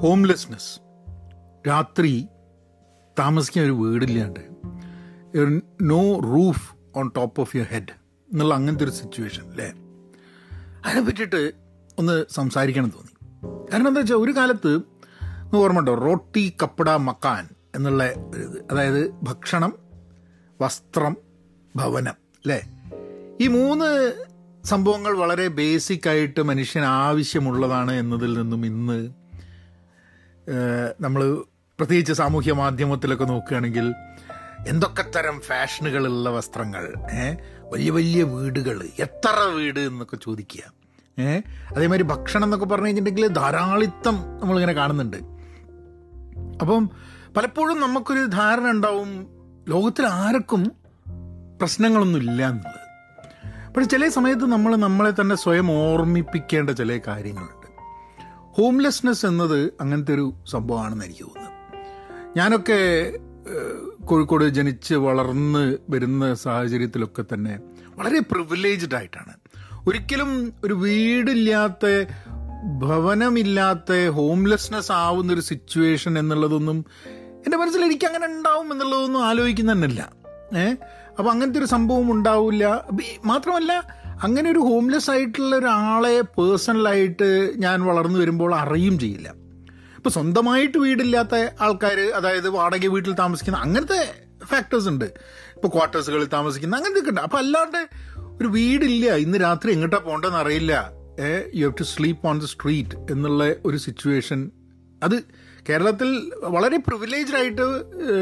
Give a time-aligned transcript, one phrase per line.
[0.00, 0.80] Homelessness
[1.68, 2.26] രാത്രി
[3.18, 4.40] താമസിക്കാൻ ഒരു വീടില്ലാണ്ട്.
[5.82, 7.92] No roof on top of your head
[8.32, 9.66] എന്നുള്ള അങ്ങനത്തെ ഒരു സിറ്റുവേഷൻ അല്ലേ
[10.86, 11.52] അതിനെ പറ്റിയിട്ട്
[11.98, 13.14] ഒന്ന് സംസാരിക്കണം തോന്നി.
[13.72, 14.80] കാരണം എന്താ വെച്ചാൽ ഒരു കാലത്ത്
[15.56, 15.94] ഓർമ്മ ഉണ്ടോ?
[15.94, 18.64] റോട്ടി കപ്പട മക്കാൻ എന്നുള്ള ഇത്.
[18.70, 19.72] അതായത് ഭക്ഷണം
[20.60, 21.16] വസ്ത്രം
[21.76, 22.60] ഭവനം അല്ലേ
[23.40, 24.12] ഈ മൂന്ന്
[24.64, 29.17] സംഭവങ്ങൾ വളരെ ബേസിക് ആയിട്ട് മനുഷ്യന് ആവശ്യമുള്ളതാണ് എന്നതിൽ നിന്നും ഇന്ന്
[31.00, 31.44] നമ്മൾ
[31.78, 33.94] പ്രത്യേകിച്ച് സാമൂഹ്യ മാധ്യമത്തിലൊക്കെ നോക്കുകയാണെങ്കിൽ
[34.68, 36.94] എന്തൊക്കെ തരം ഫാഷനുകളുള്ള വസ്ത്രങ്ങൾ
[37.60, 40.72] വലിയ വലിയ വീടുകൾ എത്ര വീട് എന്നൊക്കെ ചോദിക്കുക.
[41.22, 41.40] ഏ?
[41.76, 45.16] അതേമാതിരി ഭക്ഷണം എന്നൊക്കെ പറഞ്ഞു കഴിഞ്ഞിട്ടുണ്ടെങ്കിൽ ധാരാളിത്തം നമ്മളിങ്ങനെ കാണുന്നുണ്ട്.
[46.60, 46.90] അപ്പം
[47.36, 49.26] പലപ്പോഴും നമുക്കൊരു ധാരണ ഉണ്ടാവും
[49.68, 50.72] ലോകത്തിൽ ആർക്കും
[51.60, 52.88] പ്രശ്നങ്ങളൊന്നും ഇല്ല എന്നുള്ളത്.
[53.74, 57.57] പക്ഷെ ചില സമയത്ത് നമ്മൾ നമ്മളെ തന്നെ സ്വയം ഓർമ്മിപ്പിക്കേണ്ട ചില കാര്യങ്ങളുണ്ട്
[58.58, 61.52] ഹോംലെസ്നെസ് എന്നത് അങ്ങനത്തെ ഒരു സംഭവമാണെന്ന് എനിക്ക് തോന്നുന്നത്
[62.38, 63.12] ഞാനൊക്കെ
[64.04, 67.58] കോഴിക്കോട് ജനിച്ച് വളർന്ന് വരുന്ന സാഹചര്യത്തിലൊക്കെ തന്നെ
[67.96, 69.34] വളരെ പ്രിവിലേജ്ഡ് ആയിട്ടാണ്.
[69.88, 72.06] ഒരിക്കലും ഒരു വീടില്ലാത്ത
[72.78, 76.84] ഭവനമില്ലാത്ത ഹോംലെസ്നെസ് ആവുന്ന ഒരു സിറ്റുവേഷൻ എന്നുള്ളതൊന്നും
[77.24, 80.12] എന്റെ മനസ്സിൽ എനിക്ക് അങ്ങനെ ഉണ്ടാവും എന്നുള്ളതൊന്നും ആലോചിക്കുന്നില്ല
[80.56, 80.76] ഏഹ്
[81.18, 82.84] അപ്പം അങ്ങനത്തെ ഒരു സംഭവം ഉണ്ടാവില്ല.
[83.24, 89.28] മാത്രമല്ല അങ്ങനെ ഒരു ഹോംലെസ് ആയിട്ടുള്ള ഒരാളെ പേഴ്സണലായിട്ട് ഞാൻ വളർന്നു വരുമ്പോൾ അറിയും ചെയ്യില്ല.
[89.96, 95.04] ഇപ്പോൾ സ്വന്തമായിട്ട് വീടില്ലാത്ത ആൾക്കാർ അതായത് വാടക വീട്ടിൽ താമസിക്കുന്ന അങ്ങനത്തെ ഫാക്ടേഴ്സ് ഉണ്ട്.
[95.54, 97.20] ഇപ്പോൾ ക്വാർട്ടേഴ്സുകളിൽ താമസിക്കുന്ന അങ്ങനത്തെ ഒക്കെ ഉണ്ട്.
[97.20, 97.88] അപ്പോൾ അല്ലാണ്ട്
[98.40, 100.90] ഒരു വീടില്ല ഇന്ന് രാത്രി എങ്ങോട്ടാ പോകേണ്ടതെന്ന് അറിയില്ല.
[101.54, 104.50] You have to sleep on the street എന്നുള്ള ഒരു സിറ്റുവേഷൻ
[105.02, 105.22] അത്
[105.68, 107.62] കേരളത്തിൽ വളരെ പ്രിവിലേജ്ഡ് ആയിട്ട്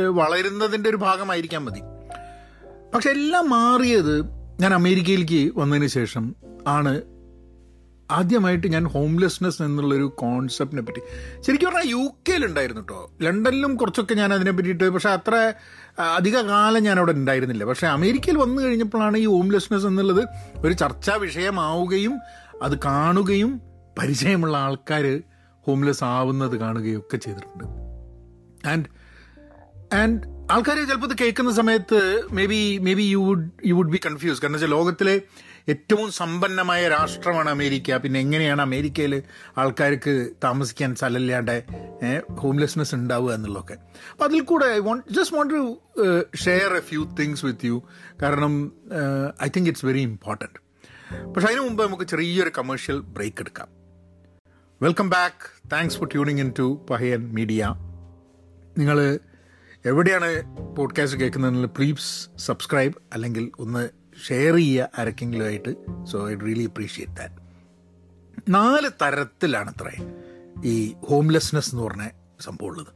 [0.09, 1.81] വളരുന്നതിന്റെ ഒരു ഭാഗമായിരിക്കാൻ മതി.
[2.95, 6.35] പക്ഷെ എല്ലാം മാറിയത് ഞാൻ അമേരിക്കയിലേക്ക് വന്നതിന് ശേഷം
[6.67, 7.03] ആണ്
[8.11, 11.01] ആദ്യമായിട്ട് ഞാൻ ഹോംലെസ്നെസ് എന്നുള്ളൊരു കോൺസെപ്റ്റിനെ പറ്റി.
[11.43, 15.55] ശരിക്കും പറഞ്ഞാൽ യു കെയിലുണ്ടായിരുന്നു കേട്ടോ ലണ്ടനിലും കുറച്ചൊക്കെ ഞാൻ അതിനെ പറ്റിയിട്ട് പക്ഷേ അത്ര
[16.15, 17.65] അധിക കാലം ഞാൻ അവിടെ ഉണ്ടായിരുന്നില്ല.
[17.65, 22.19] പക്ഷേ അമേരിക്കയിൽ വന്നു കഴിഞ്ഞപ്പോഴാണ് ഈ ഹോംലെസ്നെസ് എന്നുള്ളത് ഒരു ചർച്ചാ വിഷയമാവുകയും
[22.63, 23.61] അത് കാണുകയും
[23.99, 25.23] പരിചയമുള്ള ആൾക്കാർ
[25.67, 27.65] ഹോംലെസ് ആവുന്നത് കാണുകയും ഒക്കെ ചെയ്തിട്ടുണ്ട്.
[28.69, 28.87] ആൻഡ്
[29.95, 31.99] ആൻഡ് ആൾക്കാർ ചിലപ്പോൾ ഇത് കേൾക്കുന്ന സമയത്ത്
[32.47, 35.15] maybe maybe you would you would be confuse കാരണം വെച്ചാൽ ലോകത്തിലെ
[35.69, 37.97] ഏറ്റവും സമ്പന്നമായ രാഷ്ട്രമാണ് അമേരിക്ക.
[37.97, 39.23] പിന്നെ എങ്ങനെയാണ് അമേരിക്കയിൽ
[39.59, 40.15] ആൾക്കാർക്ക്
[40.45, 41.57] താമസിക്കാൻ സ്ഥലമില്ലാണ്ട്
[42.43, 43.77] ഹോംലെസ്നെസ് ഉണ്ടാവുക എന്നുള്ളതൊക്കെ.
[44.13, 45.65] അപ്പം അതിൽ കൂടെ I want just want to
[46.37, 47.83] share a few things with you
[48.23, 48.73] കാരണം
[49.43, 50.61] I think it's very important
[51.33, 53.69] പക്ഷെ അതിനു മുമ്പ് നമുക്ക് ചെറിയൊരു കമേഴ്ഷ്യൽ ബ്രേക്ക് എടുക്കാം.
[54.83, 57.75] Welcome back thanks for tuning in to Pahayan Media
[58.79, 58.99] നിങ്ങൾ
[59.87, 63.89] എവിടെയാണ് പോഡ്കാസ്റ്റ് കേൾക്കുന്നതിൽ പ്ലീസ് സബ്സ്ക്രൈബ് അല്ലെങ്കിൽ ഒന്ന്
[64.27, 67.47] ഷെയർ ചെയ്യുക ആരൊക്കെങ്കിലും ആയിട്ട് so I really appreciate that
[68.49, 69.91] നാല് തരത്തിലാണ് അത്ര
[70.65, 72.09] ഈ ഹോംലെസ്നെസ് എന്ന് പറഞ്ഞ
[72.41, 72.87] സംഭവം ഉള്ളത്.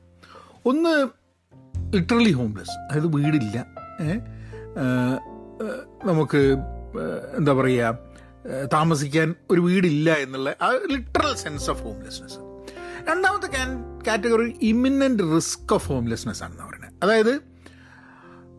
[0.66, 1.08] ഒന്ന്
[1.96, 3.66] ലിറ്ററലി ഹോംലെസ് അതായത് വീടില്ല.
[6.04, 6.56] നമുക്ക്
[7.36, 7.98] എന്താ പറയുക
[8.72, 12.38] താമസിക്കാൻ ഒരു വീടില്ല എന്നുള്ള ആ ലിറ്ററൽ സെൻസ് ഓഫ് ഹോംലെസ്നെസ്
[13.10, 13.46] രണ്ടാമത്തെ
[14.06, 17.32] category imminent risk of homelessness ആണെന്ന് പറയുന്നത് അതായത്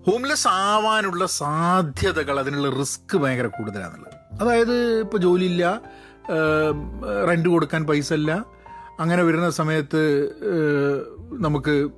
[0.07, 5.81] ഹോംലെസ് ആവാനുള്ള സാധ്യതകൾ അതിനുള്ള റിസ്ക് ഭയങ്കര കൂടുതലാണെന്നുള്ളത് അതായത് ഇപ്പോൾ ജോലിയില്ല
[7.27, 8.31] റെന്റ് കൊടുക്കാൻ പൈസ ഇല്ല
[8.99, 10.01] അങ്ങനെ വരുന്ന സമയത്ത്
[11.39, 11.89] നമുക്ക്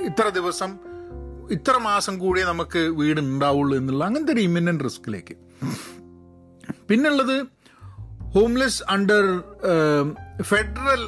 [0.00, 0.70] ഇത്ര ദിവസം
[1.50, 5.34] ഇത്ര മാസം കൂടിയേ നമുക്ക് വീട് ഉണ്ടാവുള്ളൂ എന്നുള്ള അങ്ങനത്തെ ഒരു ഇമിനന്റ് റിസ്കിലേക്ക്
[6.88, 7.36] പിന്നുള്ളത്
[8.34, 9.24] ഹോംലെസ് അണ്ടർ
[10.42, 11.02] ഫെഡറൽ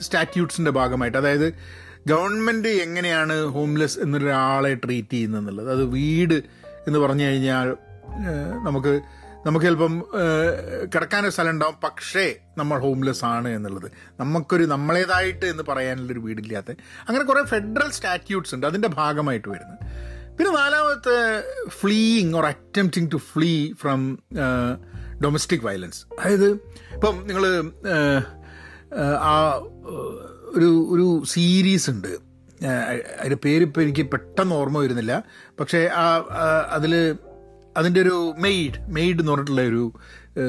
[0.00, 1.48] സ്റ്റാറ്റ്യൂട്ട്സിന്റെ ഭാഗമായിട്ട് അതായത്
[2.06, 6.34] ഗവൺമെന്റ് എങ്ങനെയാണ് ഹോംലെസ് എന്നൊരാളെ ട്രീറ്റ് ചെയ്യുന്നത് അത് വീട്
[6.86, 7.76] എന്ന് പറഞ്ഞു കഴിഞ്ഞാൽ
[8.64, 9.00] നമുക്ക്
[9.46, 10.04] നമുക്ക് ചിലപ്പം
[10.94, 13.92] കിടക്കാനൊരു സ്ഥലം ഉണ്ടാവും പക്ഷേ നമ്മൾ ഹോംലെസ് ആണ് എന്നുള്ളത്.
[14.20, 16.70] നമുക്കൊരു നമ്മളേതായിട്ട് എന്ന് പറയാനുള്ളൊരു വീടില്ലാത്ത.
[17.08, 19.78] അങ്ങനെ കുറേ ഫെഡറൽ സ്റ്റാറ്റ്യൂട്ട്സ് ഉണ്ട് അതിന്റെ ഭാഗമായിട്ട് വരുന്നത്.
[20.38, 24.18] പിന്നെ നാലാമത്തെ fleeing or attempting to flee from
[25.24, 26.48] domestic violence അതായത്
[26.94, 27.44] ഇപ്പം നിങ്ങൾ
[29.20, 29.34] ആ
[30.52, 32.12] ഒരു ഒരു സീരീസ് ഉണ്ട്.
[33.20, 35.22] അതിന്റെ പേരിപ്പോൾ എനിക്ക് പെട്ടെന്ന് ഓർമ്മ വരുന്നില്ല.
[35.60, 36.06] പക്ഷേ ആ
[36.70, 37.16] അതിൽ
[37.76, 39.92] അതിന്റെ ഒരു മെയ്ഡ് മെയ്ഡ് എന്ന് പറഞ്ഞിട്ടുള്ള ഒരു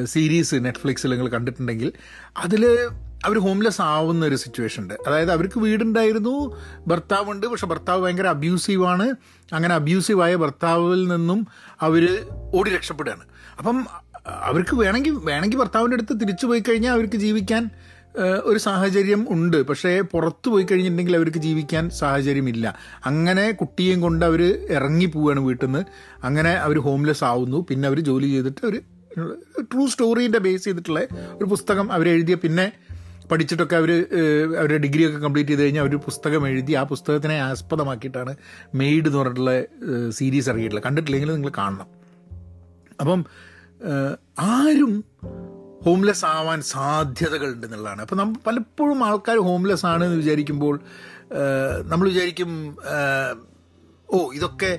[0.03, 1.91] സീരീസ് നെറ്റ്ഫ്ലിക്സിൽ നിങ്ങൾ കണ്ടിട്ടുണ്ടെങ്കിൽ
[2.37, 2.89] അതിൽ
[3.25, 4.93] അവർ ഹോംലെസ് ആവുന്ന ഒരു സിറ്റുവേഷൻ ഉണ്ട്.
[5.07, 6.57] അതായത് അവർക്ക് വീടുണ്ടായിരുന്നു
[6.87, 9.07] ഭർത്താവുണ്ട് പക്ഷെ ഭർത്താവ് ഭയങ്കര അബ്യൂസീവാണ്
[9.53, 11.47] അങ്ങനെ അബ്യൂസീവായ ഭർത്താവിൽ നിന്നും
[11.81, 13.23] അവർ ഓടി രക്ഷപ്പെടുകയാണ്.
[13.57, 13.87] അപ്പം
[14.27, 17.69] അവർക്ക് വേണമെങ്കിൽ വേണമെങ്കിൽ ഭർത്താവിന്റെ അടുത്ത് തിരിച്ചു പോയി കഴിഞ്ഞാൽ അവർക്ക് ജീവിക്കാൻ
[18.43, 19.67] ഒരു സാഹചര്യം ഉണ്ട്.
[19.67, 22.77] പക്ഷേ പുറത്തു പോയി കഴിഞ്ഞിട്ടുണ്ടെങ്കിൽ അവർക്ക് ജീവിക്കാൻ സാഹചര്യമില്ല.
[23.05, 25.83] അങ്ങനെ കുട്ടിയെയും കൊണ്ട് അവർ ഇറങ്ങി പോവുകയാണ് വീട്ടിൽ നിന്ന്.
[26.23, 27.65] അങ്ങനെ അവർ ഹോംലെസ് ആവുന്നു.
[27.69, 28.79] പിന്നെ അവർ ജോലി ചെയ്തിട്ട് ഒരു
[29.61, 30.99] ട്രൂ സ്റ്റോറീന്റെ ബേസ് ചെയ്തിട്ടുള്ള
[31.35, 32.71] ഒരു പുസ്തകം അവരെഴുതിയ പിന്നെ
[33.31, 33.91] പഠിച്ചിട്ടൊക്കെ അവർ
[34.57, 38.35] അവരുടെ ഡിഗ്രിയൊക്കെ കംപ്ലീറ്റ് ചെയ്ത് കഴിഞ്ഞാൽ അവർ പുസ്തകം എഴുതി ആ പുസ്തകത്തിനെ ആസ്പദമാക്കിയിട്ടാണ്
[38.75, 39.63] മെയ്ഡ് എന്ന് പറഞ്ഞിട്ടുള്ള
[40.09, 40.83] സീരീസ് ഇറങ്ങിയിട്ടുള്ളത്.
[40.83, 41.87] കണ്ടിട്ടില്ലെങ്കിൽ നിങ്ങൾ കാണണം.
[42.99, 43.25] അപ്പം
[44.39, 45.03] ആരും
[45.85, 48.01] ഹോംലെസ് ആവാൻ സാധ്യതകളുണ്ട് എന്നുള്ളതാണ്.
[48.01, 50.79] അപ്പോൾ നമ്മൾ പലപ്പോഴും ആൾക്കാർ ഹോംലെസ് ആണ് എന്ന് വിചാരിക്കുമ്പോൾ
[51.87, 52.77] നമ്മൾ വിചാരിക്കും
[54.11, 54.71] ഓ ഇതൊക്കെ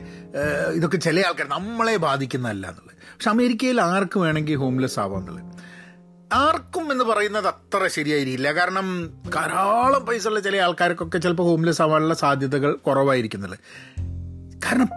[0.75, 2.97] ഇതൊക്കെ ചില ആൾക്കാർ നമ്മളെ ബാധിക്കുന്നതല്ല എന്നുള്ളത്.
[3.15, 5.45] പക്ഷെ അമേരിക്കയിൽ ആർക്ക് വേണമെങ്കിൽ ഹോംലെസ് ആവാം എന്നുള്ളത്?
[6.33, 8.53] ആർക്കും എന്ന് പറയുന്നത് അത്ര ശരിയായിരിക്കില്ല.
[8.53, 8.87] കാരണം
[9.35, 13.59] ധാരാളം പൈസ ഉള്ള ചില ആൾക്കാർക്കൊക്കെ ചിലപ്പോൾ ഹോംലെസ് ആവാനുള്ള സാധ്യതകൾ കുറവായിരിക്കുന്നുള്ളത്
[14.65, 14.89] കാരണം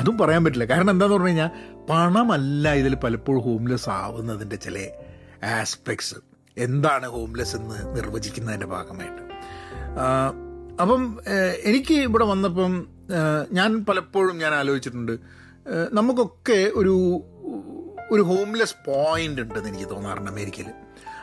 [0.00, 0.64] അതും പറയാൻ പറ്റില്ല.
[0.64, 1.50] കാരണം എന്താന്ന് പറഞ്ഞു കഴിഞ്ഞാൽ
[1.90, 4.78] പണമല്ല ഇതിൽ പലപ്പോഴും ഹോംലെസ് ആവുന്നതിന്റെ ചില
[5.44, 6.18] ആസ്പെക്ട്സ്
[6.56, 9.22] എന്താണ് ഹോംലെസ് എന്ന് നിർവചിക്കുന്നതിന്റെ ഭാഗമായിട്ട്.
[10.82, 11.02] അപ്പം
[11.64, 12.72] എനിക്ക് ഇവിടെ വന്നപ്പം
[13.52, 15.14] ഞാൻ പലപ്പോഴും ഞാൻ ആലോചിച്ചിട്ടുണ്ട്.
[15.92, 16.94] നമുക്കൊക്കെ ഒരു
[18.10, 20.66] ഒരു ഹോംലെസ് പോയിന്റ് ഉണ്ടെന്ന് എനിക്ക് തോന്നാറുണ്ട് അമേരിക്കയിൽ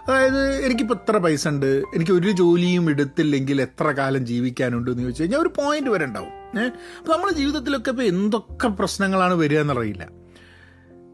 [0.07, 5.39] അതായത് എനിക്കിപ്പോൾ എത്ര പൈസ ഉണ്ട് എനിക്ക് ഒരു ജോലിയും എടുത്തില്ലെങ്കിൽ എത്ര കാലം ജീവിക്കാനുണ്ട് എന്ന് ചോദിച്ചു കഴിഞ്ഞാൽ
[5.39, 6.61] ഒരു പോയിന്റ് വരെ ഉണ്ടാവും.
[6.61, 10.03] ഏഹ് അപ്പോൾ നമ്മുടെ ജീവിതത്തിലൊക്കെ ഇപ്പോൾ എന്തൊക്കെ പ്രശ്നങ്ങളാണ് വരിക എന്നറിയില്ല.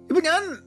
[0.10, 0.58] ഇപ്പം ഞാൻ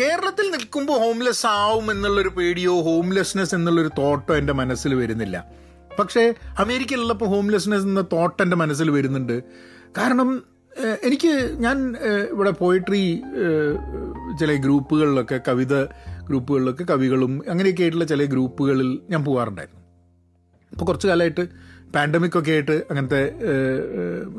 [0.00, 5.44] കേരളത്തിൽ നിൽക്കുമ്പോൾ ഹോംലെസ് ആവും എന്നുള്ളൊരു പേടിയോ ഹോംലെസ്നെസ് എന്നുള്ളൊരു തോട്ടോ എന്റെ മനസ്സിൽ വരുന്നില്ല.
[5.98, 9.42] പക്ഷേ അമേരിക്കയിലുള്ളപ്പോൾ ഹോംലെസ്നെസ് എന്ന തോട്ട് എന്റെ മനസ്സിൽ വരുന്നുണ്ട്.
[9.98, 11.96] കാരണം എനിക്ക് ഞാൻ
[12.32, 13.22] ഇവിടെ പോയിട്രി
[14.40, 15.84] ചില ഗ്രൂപ്പുകളിലൊക്കെ കവിത
[16.24, 19.80] ഗ്രൂപ്പുകളിലൊക്കെ കവികളും അങ്ങനെയൊക്കെ ആയിട്ടുള്ള ചില ഗ്രൂപ്പുകളിൽ ഞാൻ പോകാറുണ്ടായിരുന്നു
[20.72, 21.48] അപ്പോൾ കുറച്ച് കാലമായിട്ട്
[21.92, 23.34] പാൻഡമിക് ഒക്കെ ആയിട്ട് അങ്ങനത്തെ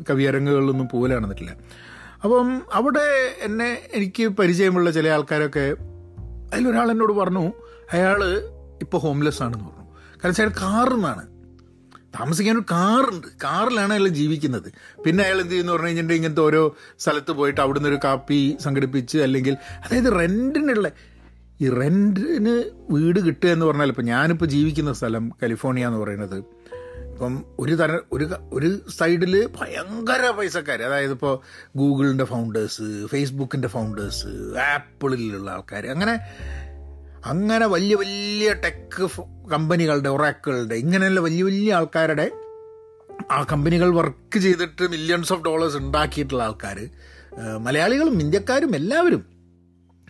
[0.10, 1.34] കവിയരങ്ങുകളിലൊന്നും പോകലാണ്
[2.24, 5.76] അപ്പം അവിടെ എന്നെ എനിക്ക് പരിചയമുള്ള ചില ആൾക്കാരൊക്കെ
[6.54, 7.52] അതിലൊരാൾ എന്നോട് പറഞ്ഞു
[7.94, 8.24] അയാൾ
[8.82, 9.86] ഇപ്പോൾ ഹോംലെസ് ആണെന്ന് പറഞ്ഞു.
[10.24, 11.37] കാരണം വെച്ചാൽ കാറിൽ നിന്നാണ്.
[12.18, 14.70] താമസിക്കാൻ ഒരു കാറുണ്ട് കാറിലാണ് അയാൾ ജീവിക്കുന്നത്.
[15.06, 19.58] പിന്നെ അയാൾ എന്ത് ചെയ്യുന്നു പറഞ്ഞു കഴിഞ്ഞിട്ടുണ്ടെങ്കിൽ ഇങ്ങനത്തെ ഓരോ സ്ഥലത്ത് പോയിട്ട് അവിടുന്ന് ഒരു കാപ്പി സംഘടിപ്പിച്ച് അല്ലെങ്കിൽ
[19.86, 20.92] അതായത് റെന്റിനുള്ള
[21.62, 22.56] ഈ റെന്റിന്
[22.90, 26.38] വീട് കിട്ടുക എന്ന് പറഞ്ഞാൽ ഇപ്പം ഞാനിപ്പോൾ ജീവിക്കുന്ന സ്ഥലം കാലിഫോർണിയ എന്ന് പറയുന്നത്.
[27.12, 31.34] ഇപ്പം ഒരു തര ഒരു ഒരു സൈഡിൽ ഭയങ്കര പൈസക്കാർ അതായത് ഇപ്പോൾ
[31.78, 34.32] ഗൂഗിളിന്റെ ഫൗണ്ടേഴ്സ് ഫേസ്ബുക്കിന്റെ ഫൗണ്ടേഴ്സ്
[34.74, 36.16] ആപ്പിളിലുള്ള ആൾക്കാർ അങ്ങനെ
[37.26, 39.00] അങ്ങനെ വലിയ വലിയ ടെക്
[39.54, 42.32] കമ്പനികളുടെ ഒറാക്കളുടെ ഇങ്ങനെയുള്ള വലിയ വലിയ ആൾക്കാരുടെ
[43.32, 46.90] ആ കമ്പനികൾ വർക്ക് ചെയ്തിട്ട് മില്യൺസ് ഓഫ് ഡോളേഴ്സ് ഉണ്ടാക്കിയിട്ടുള്ള ആൾക്കാർ
[47.60, 49.24] മലയാളികളും ഇന്ത്യക്കാരും എല്ലാവരും.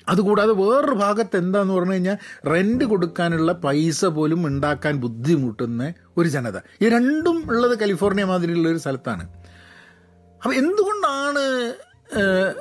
[0.08, 2.18] അതുകൂടാതെ വേറൊരു ഭാഗത്ത് എന്താന്ന് പറഞ്ഞു കഴിഞ്ഞാൽ
[2.54, 6.58] റെന്റ് കൊടുക്കാനുള്ള പൈസ പോലും ഉണ്ടാക്കാൻ ബുദ്ധിമുട്ടുന്ന ഒരു ജനത.
[6.82, 9.24] ഈ രണ്ടും ഉള്ളത് കാലിഫോർണിയ മാതിരിയുള്ള ഒരു സ്ഥലത്താണ്.
[10.44, 11.44] അപ്പം എന്തുകൊണ്ടാണ്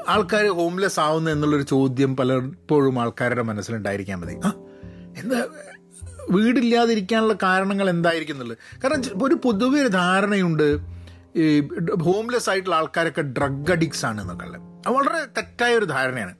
[0.08, 4.32] ആൾക്കാർ ഹോംലെസ് ആവുന്ന എന്നുള്ളൊരു ചോദ്യം പലപ്പോഴും ആൾക്കാരുടെ മനസ്സിലുണ്ടായിരിക്കാൻ മതി
[5.18, 5.46] എന്താ
[6.30, 8.58] വീടില്ലാതിരിക്കാനുള്ള കാരണങ്ങൾ എന്തായിരിക്കും എന്നുള്ളത്?
[8.84, 10.78] കാരണം ഒരു പൊതുവെ ഒരു ധാരണയുണ്ട്
[11.36, 11.68] ഈ
[12.02, 14.60] ഹോംലെസ് ആയിട്ടുള്ള ആൾക്കാരൊക്കെ ഡ്രഗ് അഡിക്സ് ആണ് എന്നൊക്കെ ഉള്ളത്.
[14.60, 16.34] അത് വളരെ തെറ്റായ ഒരു ധാരണയാണ്.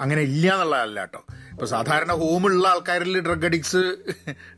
[0.00, 1.24] അങ്ങനെ ഇല്ല എന്നുള്ളതല്ല കേട്ടോ.
[1.50, 3.96] ഇപ്പോൾ സാധാരണ ഹോമുള്ള ആൾക്കാരിൽ ഡ്രഗ് അഡിക്സ്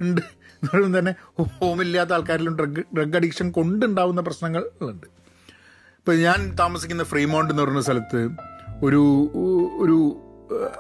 [0.01, 0.21] ഉണ്ട്.
[0.63, 4.71] അതുപോലെ തന്നെ ഹോമില്ലാത്ത ആൾക്കാരിലും ഡ്രഗ് ഡ്രഗ് അഡിക്ഷൻ കൊണ്ടുണ്ടാവുന്ന പ്രശ്നങ്ങൾ
[6.07, 8.21] ഉണ്ട് ഇപ്പം ഞാൻ താമസിക്കുന്ന ഫ്രീമൗണ്ട് എന്ന് പറയുന്ന സ്ഥലത്ത്
[8.83, 9.03] ഒരു
[9.81, 9.97] ഒരു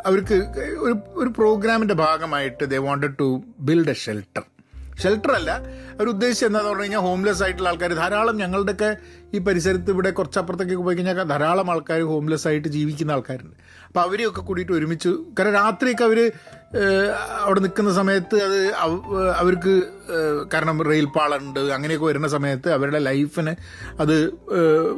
[0.06, 0.36] അവർക്ക്
[0.78, 4.44] ഒരു ഒരു പ്രോഗ്രാമിന്റെ ഭാഗമായിട്ട് they wanted to build a shelter
[5.02, 5.50] shelter അല്ല
[5.94, 8.96] അവരുദ്ദേശിച്ചത് എന്താന്ന് പറഞ്ഞു കഴിഞ്ഞാൽ ഹോംലെസ് ആയിട്ടുള്ള ആൾക്കാർ ധാരാളം ഞങ്ങളുടെയൊക്കെ
[9.34, 13.84] ഈ പരിസരത്ത് ഇവിടെ കുറച്ചപ്പുറത്തേക്ക് പോയി കഴിഞ്ഞാൽ ധാരാളം ആൾക്കാർ ഹോംലെസ് ആയിട്ട് ജീവിക്കുന്ന ആൾക്കാരുണ്ട്.
[13.86, 16.32] അപ്പോൾ അവരെയൊക്കെ കൂടിയിട്ട് ഒരുമിച്ച് കാരണം രാത്രിയൊക്കെ അവർ
[17.40, 19.82] അവിടെ നിൽക്കുന്ന സമയത്ത് അത് അവ- അവർക്ക്
[20.54, 23.54] കാരണം റെയിൽ പാളുണ്ട് അങ്ങനെയൊക്കെ വരുന്ന സമയത്ത് അവരുടെ ലൈഫിന്
[24.00, 24.30] അത്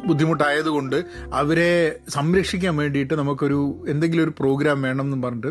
[0.06, 5.48] ബുദ്ധിമുട്ടായതുകൊണ്ട് അവരെ സംരക്ഷിക്കാൻ വേണ്ടിയിട്ട് നമുക്കൊരു എന്തെങ്കിലും ഒരു പ്രോഗ്രാം വേണം എന്ന് പറഞ്ഞിട്ട്.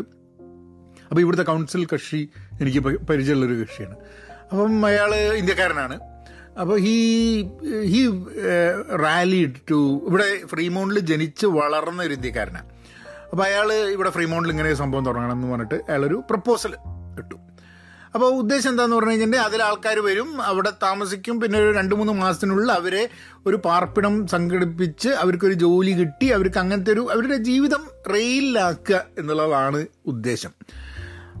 [1.08, 2.28] അപ്പോൾ ഇവിടുത്തെ കൗൺസിൽ കക്ഷി
[2.60, 3.96] എനിക്ക് പരിചയമുള്ളൊരു കക്ഷിയാണ്.
[4.52, 5.96] അപ്പം അയാൾ ഇന്ത്യക്കാരനാണ്.
[6.60, 6.96] അപ്പോൾ ഹീ
[7.92, 8.00] ഹീ
[9.04, 12.70] റാലിഡ് ടു ഇവിടെ ഫ്രീമോണിൽ ജനിച്ച് വളർന്ന ഒരു ഇന്ത്യക്കാരനാണ്
[13.32, 16.72] അപ്പോൾ അയാൾ ഇവിടെ ഫ്രീമോണിൽ ഇങ്ങനെ ഒരു സംഭവം തുടങ്ങണം എന്ന് പറഞ്ഞിട്ട് അയാളൊരു പ്രപ്പോസൽ
[17.18, 17.36] ഇട്ടു.
[18.14, 21.40] അപ്പോൾ ഉദ്ദേശം എന്താന്ന് പറഞ്ഞു കഴിഞ്ഞിട്ടുണ്ടെങ്കിൽ അതിൽ ആൾക്കാർ വരും അവിടെ താമസിക്കും.
[21.40, 23.02] പിന്നെ ഒരു രണ്ട് മൂന്ന് മാസത്തിനുള്ളിൽ അവരെ
[23.46, 26.28] ഒരു പാർപ്പിടം സംഘടിപ്പിച്ച് അവർക്കൊരു ജോലി കിട്ടി.
[26.36, 27.82] അവർക്ക് അങ്ങനത്തെ ഒരു അവരുടെ ജീവിതം
[28.14, 30.54] റെയിലാക്കുക എന്നുള്ളതാണ് ഉദ്ദേശം.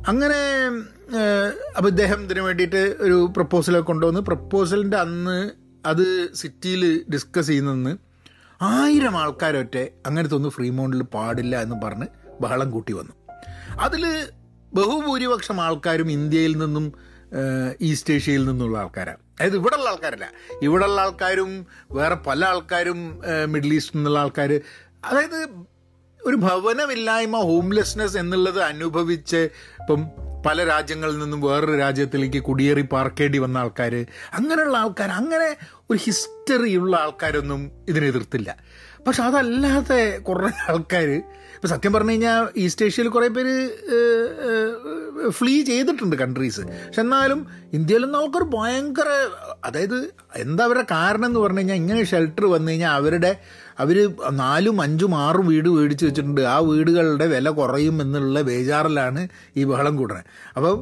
[0.08, 0.40] അങ്ങനെ
[1.76, 5.50] അപ്പോൾ ഇദ്ദേഹം ഇതിനു വേണ്ടിയിട്ട് ഒരു പ്രപ്പോസലൊക്കെ കൊണ്ടുവന്ന് പ്രപ്പോസലിന്റെ അന്ന്
[5.86, 7.96] അത് സിറ്റിയിൽ ഡിസ്കസ് ചെയ്യുന്നതെന്ന്
[8.62, 12.06] ആയിരം ആൾക്കാരൊറ്റെ അങ്ങനത്തെ ഒന്നും ഫ്രീമോണ്ടിൽ പാടില്ല എന്ന് പറഞ്ഞ്
[12.40, 13.12] ബഹളം കൂട്ടി വന്നു.
[13.80, 14.26] അതിൽ
[14.74, 16.92] ബഹുഭൂരിപക്ഷം ആൾക്കാരും ഇന്ത്യയിൽ നിന്നും
[17.80, 19.18] ഈസ്റ്റ് ഏഷ്യയിൽ നിന്നുള്ള ആൾക്കാരാണ്.
[19.40, 20.32] അതായത് ഇവിടെയുള്ള ആൾക്കാരല്ല.
[20.62, 24.60] ഇവിടെയുള്ള ആൾക്കാരും വേറെ പല ആൾക്കാരും മിഡിൽ ഈസ്റ്റിൽ നിന്നുള്ള ആൾക്കാർ
[25.04, 25.48] അതായത്
[26.26, 29.36] ഒരു ഭവനമില്ലായ്മ ഹോംലെസ്നെസ് എന്നുള്ളത് അനുഭവിച്ച്
[29.80, 30.06] ഇപ്പം
[30.46, 35.56] പല രാജ്യങ്ങളിൽ നിന്നും വേറൊരു രാജ്യത്തിലേക്ക് കുടിയേറി പാർക്കേണ്ടി വന്ന ആൾക്കാർ അങ്ങനെയുള്ള ആൾക്കാർ അങ്ങനെ
[35.90, 38.56] ഒരു ഹിസ്റ്ററിയുള്ള ആൾക്കാരൊന്നും ഇതിനെ എതിർത്തില്ല.
[39.06, 41.08] പക്ഷെ അതല്ലാതെ കുറേ ആൾക്കാർ
[41.56, 43.70] ഇപ്പം സത്യം പറഞ്ഞു കഴിഞ്ഞാൽ ഈസ്റ്റ് ഏഷ്യയിൽ കുറേ പേര്
[45.30, 49.08] ഫ്ലീ ചെയ്തിട്ടുണ്ട് കൺട്രീസ് പക്ഷെ എന്നാലും ഇന്ത്യയിലൊന്നും ആൾക്കാർ ഭയങ്കര
[49.64, 53.40] അതായത് എന്താ അവരുടെ കാരണം എന്ന് പറഞ്ഞു കഴിഞ്ഞാൽ ഇങ്ങനെ ഷെൽട്ടർ വന്നു കഴിഞ്ഞാൽ അവരുടെ
[53.78, 53.96] അവർ
[54.30, 56.40] നാലും അഞ്ചും ആറും വീട് മേടിച്ച് വെച്ചിട്ടുണ്ട്.
[56.40, 59.22] ആ വീടുകളുടെ വില കുറയും എന്നുള്ള ബേജാറിലാണ്
[59.56, 60.24] ഈ ബഹളം കൂടുന്നത്
[60.56, 60.76] അപ്പം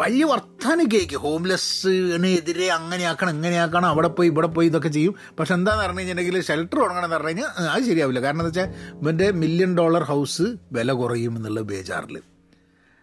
[0.00, 5.14] വലിയ വർത്താനം കേക്ക് ഹോംലെസ്സിനെതിരെ അങ്ങനെയാക്കണം എങ്ങനെയാക്കണം അവിടെ പോയി ഇവിടെ പോയി ഇതൊക്കെ ചെയ്യും.
[5.38, 8.20] പക്ഷെ എന്താന്ന് പറഞ്ഞു കഴിഞ്ഞിട്ടുണ്ടെങ്കിൽ ഷെൽട്ടർ തുടങ്ങണം എന്ന് പറഞ്ഞു കഴിഞ്ഞാൽ അത് ശരിയാവില്ല.
[8.20, 8.68] കാരണം എന്താ വെച്ചാൽ
[9.02, 12.16] ഇവന്റെ മില്യൺ ഡോളർ ഹൗസ് വില കുറയും എന്നുള്ള ബേജാറിൽ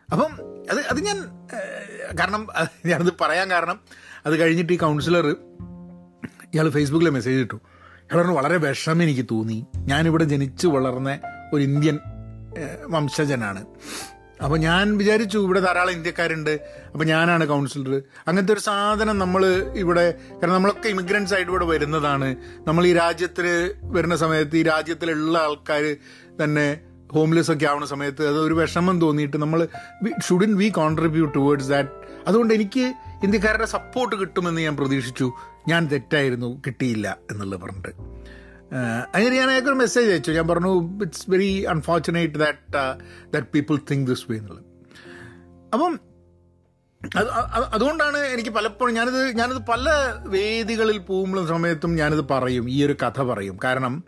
[0.10, 0.32] അപ്പം
[0.72, 1.18] അത് അത് ഞാൻ
[2.20, 2.48] കാരണം
[2.86, 3.80] ഞാനത് പറയാൻ കാരണം
[4.26, 5.28] അത് കഴിഞ്ഞിട്ട് ഈ കൗൺസിലർ
[6.54, 7.58] ഇയാൾ ഫേസ്ബുക്കിൽ മെസ്സേജ് ഇട്ടു.
[8.12, 9.66] പറഞ്ഞു വളരെ വിഷമം എനിക്ക് തോന്നി.
[9.78, 11.20] ഞാനിവിടെ ജനിച്ചു വളർന്ന
[11.54, 12.00] ഒരു ഇന്ത്യൻ
[12.88, 13.66] വംശജനാണ്.
[14.44, 16.60] അപ്പോൾ ഞാൻ വിചാരിച്ചു ഇവിടെ ധാരാളം ഇന്ത്യക്കാരുണ്ട്.
[16.94, 18.02] അപ്പോൾ ഞാനാണ് കൗൺസിലർ.
[18.28, 19.46] അങ്ങനത്തെ ഒരു സാധനം നമ്മൾ
[19.76, 22.36] ഇവിടെ കാരണം നമ്മളൊക്കെ ഇമിഗ്രൻസ് ആയിട്ട് ഇവിടെ വരുന്നതാണ്.
[22.68, 25.96] നമ്മൾ ഈ രാജ്യത്തിൽ വരുന്ന സമയത്ത് ഈ രാജ്യത്തിലുള്ള ആൾക്കാർ
[26.44, 26.80] തന്നെ
[27.14, 29.68] ഹോംലെസ് ഒക്കെ ആവുന്ന സമയത്ത് അത് ഒരു വിഷമം തോന്നിയിട്ട് നമ്മൾ
[30.28, 31.90] shouldn't we contribute towards that
[32.28, 32.94] അതുകൊണ്ട് എനിക്ക്
[33.24, 35.34] ഇന്ത്യക്കാരുടെ സപ്പോർട്ട് കിട്ടുമെന്ന് ഞാൻ പ്രതീക്ഷിച്ചു.
[35.68, 37.90] ഞാൻ തെറ്റായിരുന്നു കിട്ടിയില്ല എന്നുള്ളത് പറഞ്ഞിട്ട്.
[39.16, 40.32] അങ്ങനെ ഞാൻ അയാൾക്കൊരു മെസ്സേജ് അയച്ചു.
[40.32, 42.74] ഞാൻ പറഞ്ഞു it's very unfortunate that
[43.34, 44.66] that people think this way എന്നുള്ളത്.
[45.74, 46.00] അപ്പം
[47.18, 47.28] അത്
[47.76, 49.90] അതുകൊണ്ടാണ് എനിക്ക് പലപ്പോഴും ഞാനിത് ഞാനിത് പല
[50.28, 53.58] വേദികളിൽ പോകുമ്പോഴും സമയത്തും ഞാനിത് പറയും ഈ ഒരു കഥ പറയും.
[53.64, 54.04] കാരണം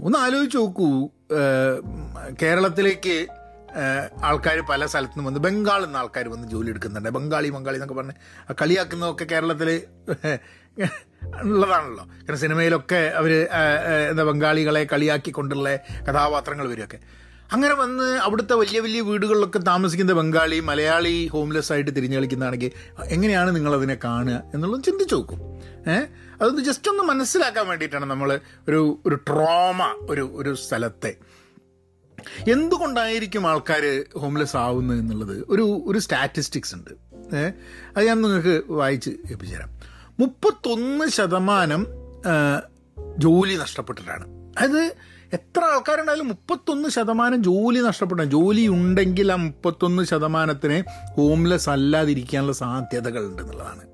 [0.00, 1.08] ഒന്ന് ആലോചിച്ച് നോക്കൂ.
[2.42, 3.26] കേരളത്തിലേക്ക്
[4.22, 7.08] ആൾക്കാർ പല സ്ഥലത്തു നിന്ന് വന്ന് ബംഗാളിൽ നിന്ന് ആൾക്കാർ വന്ന് ജോലി എടുക്കുന്നുണ്ട്.
[7.08, 8.12] ബംഗാളി ബംഗാളി എന്നൊക്കെ പറഞ്ഞ്
[8.60, 9.80] കളിയാക്കുന്നതൊക്കെ കേരളത്തിൽ
[11.42, 12.04] ഉള്ളതാണല്ലോ.
[12.06, 13.32] കാരണം സിനിമയിലൊക്കെ അവർ
[14.10, 16.98] എന്താ ബംഗാളികളെ കളിയാക്കിക്കൊണ്ടുള്ള കഥാപാത്രങ്ങൾ വരികയൊക്കെ.
[17.52, 22.70] അങ്ങനെ വന്ന് അവിടുത്തെ വലിയ വലിയ വീടുകളിലൊക്കെ താമസിക്കുന്ന ബംഗാളി മലയാളി ഹോംലെസ് ആയിട്ട് തിരിഞ്ഞു കളിക്കുന്നതാണെങ്കിൽ
[23.04, 25.40] എങ്ങനെയാണ് നിങ്ങളതിനെ കാണുക എന്നുള്ളത് ചിന്തിച്ചു നോക്കും.
[25.90, 26.06] ഏഹ്
[26.40, 31.16] അതൊന്ന് ജസ്റ്റ് ഒന്ന് മനസ്സിലാക്കാൻ വേണ്ടിയിട്ടാണ് നമ്മൾ ഒരു ഒരു ട്രോമ ഒരു ഒരു സ്ഥലത്തെ
[32.50, 35.44] എന്തുകൊണ്ടായിരിക്കും ആൾക്കാർ ഹോംലെസ് ആവുന്നത് എന്നുള്ളത്?
[35.48, 36.90] ഒരു ഒരു സ്റ്റാറ്റിസ്റ്റിക്സ് ഉണ്ട്.
[37.96, 39.70] അത് ഞാൻ നിങ്ങൾക്ക് വായിച്ച് ഏൽപ്പിച്ചു തരാം
[40.20, 41.86] മുപ്പത്തൊന്ന് ശതമാനം
[43.18, 44.24] ജോലി നഷ്ടപ്പെട്ടിട്ടാണ്.
[44.58, 44.94] അതായത്
[45.32, 50.82] എത്ര ആൾക്കാരുണ്ടായാലും മുപ്പത്തൊന്ന് ശതമാനം ജോലി നഷ്ടപ്പെട്ട ജോലി ഉണ്ടെങ്കിൽ ആ മുപ്പത്തൊന്ന് ശതമാനത്തിന്
[51.16, 53.84] ഹോംലെസ് അല്ലാതിരിക്കാനുള്ള സാധ്യതകൾ ഉണ്ട് എന്നുള്ളതാണ്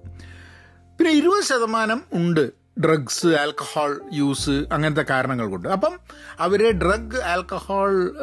[0.99, 2.60] പിന്നെ ഇരുപത് ശതമാനം ഉണ്ട്.
[2.85, 5.99] ഡ്രഗ്സ് ആൽക്കഹോൾ യൂസ് അങ്ങനത്തെ കാരണങ്ങൾ കൊണ്ട് അപ്പം
[6.41, 8.17] അവരെ ഡ്രഗ് ആൽക്കഹോൾ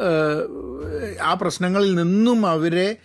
[1.22, 2.96] ആ പ്രശ്നങ്ങളിൽ നിന്നും അവരെ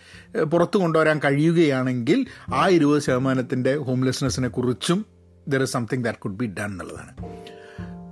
[0.44, 5.06] പുറത്തു കൊണ്ടുവരാൻ കഴിയുകയാണെങ്കിൽ ആ ഇരുപത് ശതമാനത്തിന്റെ ഹോംലെസ്നെസ്സിനെ കുറിച്ചും
[5.48, 7.12] there is something that could be done എന്നുള്ളതാണ്.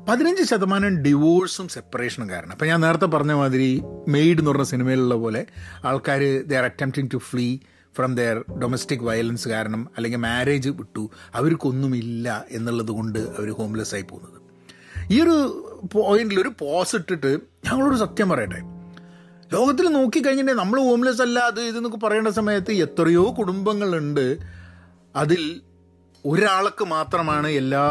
[0.08, 2.52] പതിനഞ്ച് ശതമാനം ഡിവോഴ്സും സെപ്പറേഷനും കാരണം.
[2.52, 5.46] അപ്പം ഞാൻ നേരത്തെ പറഞ്ഞ മാതിരി മെയ്ഡ് എന്ന് പറഞ്ഞ സിനിമയിലുള്ള പോലെ
[5.84, 7.60] ആൾക്കാർ they are attempting to flee
[7.96, 11.10] from their domestic violence കാരണം അല്ലെങ്കിൽ മാരേജ് വിട്ടു.
[11.34, 14.42] അവർക്കൊന്നുമില്ല എന്നുള്ളത് കൊണ്ട് അവർ ഹോംലെസ് ആയി പോകുന്നത്.
[15.12, 15.34] ഈ ഒരു
[15.92, 18.60] പോയിന്റിൽ ഒരു പോസ് ഇട്ടിട്ട് ഞങ്ങളൊരു സത്യം പറയട്ടെ.
[19.52, 24.38] ലോകത്തിൽ നോക്കിക്കഴിഞ്ഞിട്ടുണ്ടെങ്കിൽ നമ്മൾ ഹോംലെസ് അല്ല അത് ഇതെന്നൊക്കെ പറയേണ്ട സമയത്ത് എത്രയോ കുടുംബങ്ങളുണ്ട്.
[25.16, 25.60] അതിൽ
[26.26, 27.90] ഒരാൾക്ക് മാത്രമാണ് എല്ലാ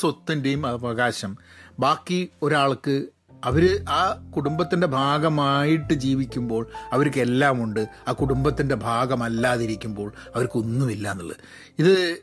[0.00, 1.36] സ്വത്തിന്റെയും അവകാശം.
[1.78, 3.06] ബാക്കി ഒരാൾക്ക്
[3.44, 11.36] അവർ ആ കുടുംബത്തിന്റെ ഭാഗമായിട്ട് ജീവിക്കുമ്പോൾ അവർക്ക് എല്ലാം ഉണ്ട് ആ കുടുംബത്തിന്റെ ഭാഗമല്ലാതിരിക്കുമ്പോൾ അവർക്കൊന്നുമില്ല എന്നുള്ളത്.
[11.78, 12.22] ഇത്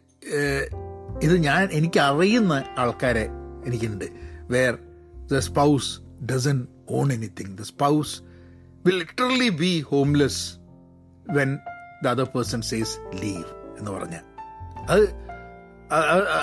[1.24, 3.30] ഇത് ഞാൻ എനിക്ക് അറിയുന്ന ആൾക്കാരെ
[3.66, 4.06] എനിക്കുണ്ട്.
[4.42, 4.78] Where
[5.32, 7.58] the spouse doesn't own anything.
[7.58, 8.22] The spouse
[8.86, 10.54] will literally be homeless
[11.30, 11.60] when
[12.04, 14.16] the other person says leave എന്ന് പറഞ്ഞ.
[14.90, 15.29] അത്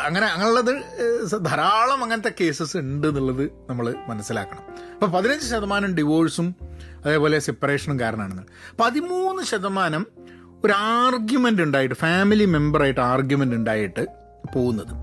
[0.06, 0.72] അങ്ങനെ അങ്ങനെയുള്ളത്
[1.44, 4.62] ധാരാളം അങ്ങനത്തെ കേസസ് ഉണ്ട് എന്നുള്ളത് നമ്മൾ മനസ്സിലാക്കണം.
[4.94, 6.54] അപ്പോൾ പതിനഞ്ച് ശതമാനം ഡിവോഴ്സും
[7.04, 8.42] അതേപോലെ സെപ്പറേഷനും കാരണമാണെന്ന്
[8.80, 10.06] പതിമൂന്ന് ശതമാനം
[10.64, 14.06] ഒരു ആർഗ്യുമെന്റ് ഉണ്ടായിട്ട് ഫാമിലി മെമ്പറായിട്ട് ആർഗ്യുമെന്റ് ഉണ്ടായിട്ട്
[14.54, 14.94] പോകുന്നത്.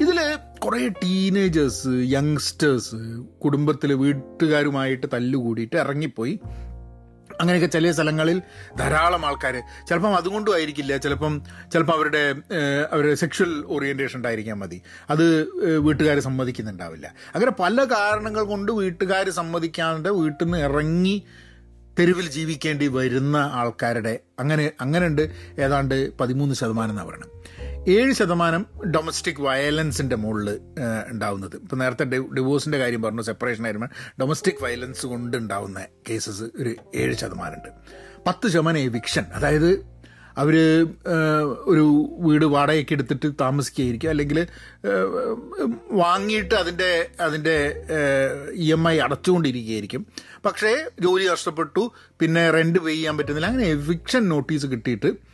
[0.00, 2.96] ഇതിൽ കുറേ ടീനേജേഴ്സ് യങ്സ്റ്റേഴ്സ്
[3.44, 6.40] കുടുംബത്തിൽ വീട്ടുകാരുമായിട്ട് തല്ലുകൂടിയിട്ട് ഇറങ്ങിപ്പോയി.
[7.40, 8.42] അങ്ങനെയൊക്കെ ചില സ്ഥലങ്ങളിൽ
[8.78, 10.96] ധാരാളം ആൾക്കാർ ചിലപ്പം അതുകൊണ്ടും ആയിരിക്കില്ല.
[10.96, 12.22] ചിലപ്പം ചിലപ്പോൾ അവരുടെ
[12.92, 14.82] അവരുടെ സെക്ഷൽ ഓറിയന്റേഷൻ ഉണ്ടായിരിക്കാൻ മതി.
[15.10, 15.24] അത്
[15.78, 17.06] വീട്ടുകാർ സമ്മതിക്കുന്നുണ്ടാവില്ല.
[17.34, 21.16] അങ്ങനെ പല കാരണങ്ങൾ കൊണ്ട് വീട്ടുകാർ സമ്മതിക്കാണ്ട് വീട്ടിൽ നിന്ന് ഇറങ്ങി
[21.98, 25.24] തെരുവിൽ ജീവിക്കേണ്ടി വരുന്ന ആൾക്കാരുടെ അങ്ങനെ അങ്ങനെയുണ്ട്.
[25.58, 27.33] ഏതാണ്ട് പതിമൂന്ന് ശതമാനം എന്നാണ് പറയുന്നത്.
[27.88, 30.50] ഏഴ് ശതമാനം ഡൊമസ്റ്റിക് വയലൻസിന്റെ മുകളിൽ
[31.08, 31.56] ഉണ്ടാവുന്നത്.
[31.56, 33.88] ഇപ്പം നേരത്തെ ഡിവോഴ്സിന്റെ കാര്യം പറഞ്ഞു സെപ്പറേഷൻ ആയിരുന്നു.
[34.20, 37.68] ഡൊമസ്റ്റിക് വയലൻസ് കൊണ്ട് ഉണ്ടാവുന്ന കേസസ് ഒരു ഏഴ് ശതമാനമുണ്ട്.
[38.26, 39.68] പത്ത് ശതമാനം എവിക്ഷൻ അതായത്
[40.38, 40.54] അവർ
[41.72, 41.84] ഒരു
[42.18, 44.10] വീട് വാടകയ്ക്ക് എടുത്തിട്ട് താമസിക്കുകയായിരിക്കും.
[44.10, 44.46] അല്ലെങ്കിൽ
[45.90, 47.56] വാങ്ങിയിട്ട് അതിന്റെ അതിന്റെ
[48.54, 50.06] ഇ എം ഐ അടച്ചുകൊണ്ടിരിക്കുകയായിരിക്കും.
[50.44, 51.92] പക്ഷേ ജോലി നഷ്ടപ്പെട്ടു.
[52.20, 53.46] പിന്നെ റെന്റ് പേ ചെയ്യാൻ പറ്റുന്നില്ല.
[53.46, 55.33] അങ്ങനെ എവിക്ഷൻ നോട്ടീസ് കിട്ടിയിട്ട്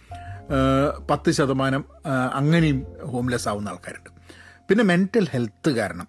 [1.11, 1.85] പത്ത് ശതമാനം
[2.35, 4.11] അങ്ങനെയും ഹോംലെസ് ആവുന്ന ആൾക്കാരുണ്ട്.
[4.69, 6.09] പിന്നെ മെന്റൽ ഹെൽത്ത് കാരണം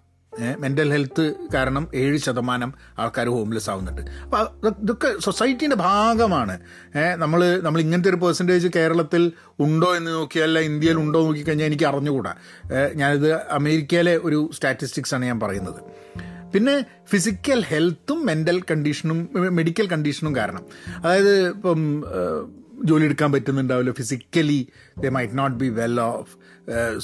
[0.58, 4.00] മെന്റൽ ഹെൽത്ത് കാരണം ഏഴ് ശതമാനം ആൾക്കാർ ഹോംലെസ് ആവുന്നുണ്ട്.
[4.22, 4.42] അപ്പോൾ
[4.82, 6.54] ഇതൊക്കെ സൊസൈറ്റീന്റെ ഭാഗമാണ്.
[7.16, 12.34] നമ്മൾ നമ്മൾ ഇങ്ങനത്തെ ഒരു പെർസെന്റേജ് കേരളത്തിൽ ഉണ്ടോ എന്ന് നോക്കിയല്ല ഇന്ത്യയിൽ ഉണ്ടോ നോക്കിക്കഴിഞ്ഞാൽ എനിക്ക് അറിഞ്ഞുകൂടാ.
[12.94, 15.80] ഞാനിത് അമേരിക്കയിലെ ഒരു സ്റ്റാറ്റിസ്റ്റിക്സാണ് ഞാൻ പറയുന്നത്.
[16.54, 20.64] പിന്നെ ഫിസിക്കൽ ഹെൽത്തും മെന്റൽ കണ്ടീഷനും മെഡിക്കൽ കണ്ടീഷനും കാരണം.
[21.04, 21.80] അതായത് ഇപ്പം
[22.88, 23.92] ജോലി എടുക്കാൻ പറ്റുന്നുണ്ടാവില്ല.
[24.00, 24.60] Physically
[25.02, 26.32] they might not be well off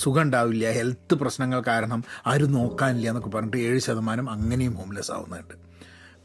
[0.02, 5.54] സുഖം ഉണ്ടാവില്ല ഹെൽത്ത് പ്രശ്നങ്ങൾ കാരണം ആരും നോക്കാനില്ല എന്നൊക്കെ പറഞ്ഞിട്ട് ഏഴ് ശതമാനം അങ്ങനെയും ഹോംലെസ് ആവുന്നുണ്ട്.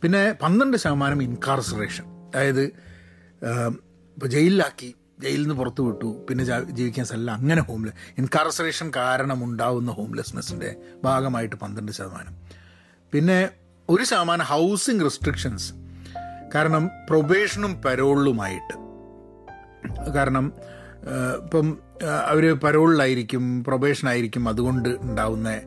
[0.01, 2.05] പിന്നെ പന്ത്രണ്ട് ശതമാനം ഇൻകാർസറേഷൻ
[2.35, 2.65] അതായത്
[4.15, 4.89] ഇപ്പോൾ ജയിലിലാക്കി
[5.23, 6.43] ജയിലിൽ നിന്ന് പുറത്തു വിട്ടു പിന്നെ
[6.77, 10.69] ജീവിക്കാൻ സ്ഥലം അങ്ങനെ ഹോംലെസ് ഇൻകാർസറേഷൻ കാരണം ഉണ്ടാവുന്ന ഹോംലെസ്നെസ്സിന്റെ
[11.03, 12.33] ഭാഗമായിട്ട് പന്ത്രണ്ട് ശതമാനം.
[13.13, 13.39] പിന്നെ
[13.89, 15.69] ഒരു ശതമാനം ഹൗസിംഗ് റെസ്ട്രിക്ഷൻസ്
[16.55, 18.75] കാരണം പ്രൊബേഷനും പരോളിലുമായിട്ട്
[20.15, 20.53] കാരണം
[21.43, 21.77] ഇപ്പം
[22.25, 25.61] അവർ പരോളിലായിരിക്കും പ്രൊബേഷനായിരിക്കും അതുകൊണ്ട് ഉണ്ടാവുന്ന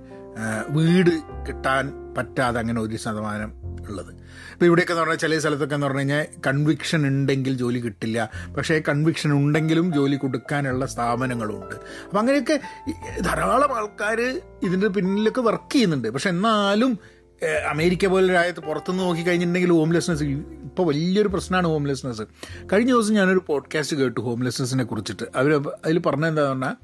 [0.68, 1.10] വീട്
[1.48, 3.52] കിട്ടാൻ പറ്റാതെ അങ്ങനെ ഒരു ശതമാനം
[3.88, 4.14] ഉള്ളത്.
[4.52, 8.30] ഇപ്പോൾ ഇവിടെയൊക്കെ എന്ന് പറഞ്ഞാൽ ചില സ്ഥലത്തൊക്കെ എന്ന് പറഞ്ഞു കഴിഞ്ഞാൽ കൺവിക്ഷൻ ഉണ്ടെങ്കിൽ ജോലി കിട്ടില്ല.
[8.56, 11.74] പക്ഷേ കൺവിക്ഷൻ ഉണ്ടെങ്കിലും ജോലി കൊടുക്കാനുള്ള സ്ഥാപനങ്ങളുണ്ട്.
[12.04, 12.60] അപ്പം അങ്ങനെയൊക്കെ
[13.20, 16.08] ധാരാളം ആൾക്കാർ ഇതിന്റെ പിന്നിലൊക്കെ വർക്ക് ചെയ്യുന്നുണ്ട്.
[16.08, 16.98] പക്ഷെ എന്നാലും
[17.44, 22.22] അമേരിക്ക പോലെ രാജ്യത്ത് പുറത്തുനിന്ന് നോക്കിക്കഴിഞ്ഞിട്ടുണ്ടെങ്കിൽ ഹോംലെസ്നെസ് ഇപ്പോൾ വലിയൊരു പ്രശ്നമാണ് ഹോംലെസ്നെസ്
[22.72, 25.22] കഴിഞ്ഞ ദിവസം ഞാനൊരു പോഡ്കാസ്റ്റ് കേട്ടു ഹോംലെസ്നെസ്സിനെ കുറിച്ചിട്ട്.
[25.36, 26.74] അവർ അതിൽ പറഞ്ഞത് എന്താ പറഞ്ഞാൽ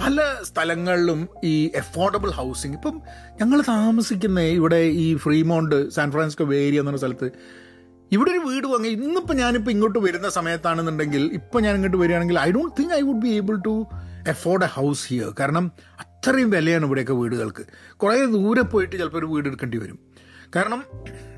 [0.00, 3.02] പല സ്ഥലങ്ങളിലും ഈ അഫോർഡബിൾ ഹൗസിങ് ഇപ്പം
[3.40, 7.30] ഞങ്ങൾ താമസിക്കുന്ന ഇവിടെ ഈ ഫ്രീമോണ്ട് സാൻ ഫ്രാൻസിസ്കോ ഏരിയ എന്ന സ്ഥലത്ത്
[8.12, 12.74] ഇവിടെ ഒരു വീട് വാങ്ങി ഇന്നിപ്പോൾ ഞാനിപ്പോൾ ഇങ്ങോട്ട് വരുന്ന സമയത്താണെന്നുണ്ടെങ്കിൽ ഇപ്പം ഞാൻ ഇങ്ങോട്ട് വരികയാണെങ്കിൽ I don't
[12.78, 13.86] think I would be able to
[14.34, 15.66] afford a house here കാരണം
[16.04, 17.64] അത്രയും വിലയാണ് ഇവിടെയൊക്കെ വീടുകൾക്ക്.
[18.02, 19.98] കുറേ ദൂരെ പോയിട്ട് ചിലപ്പോൾ ഒരു വീട് എടുക്കേണ്ടി വരും.
[20.56, 20.80] കാരണം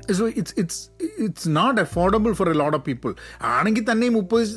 [0.09, 0.81] it's it's it's
[1.23, 3.11] it's not affordable for a lot of people
[3.53, 4.53] ആണെങ്കിൽ തന്നെ ഈ മുപ്പത്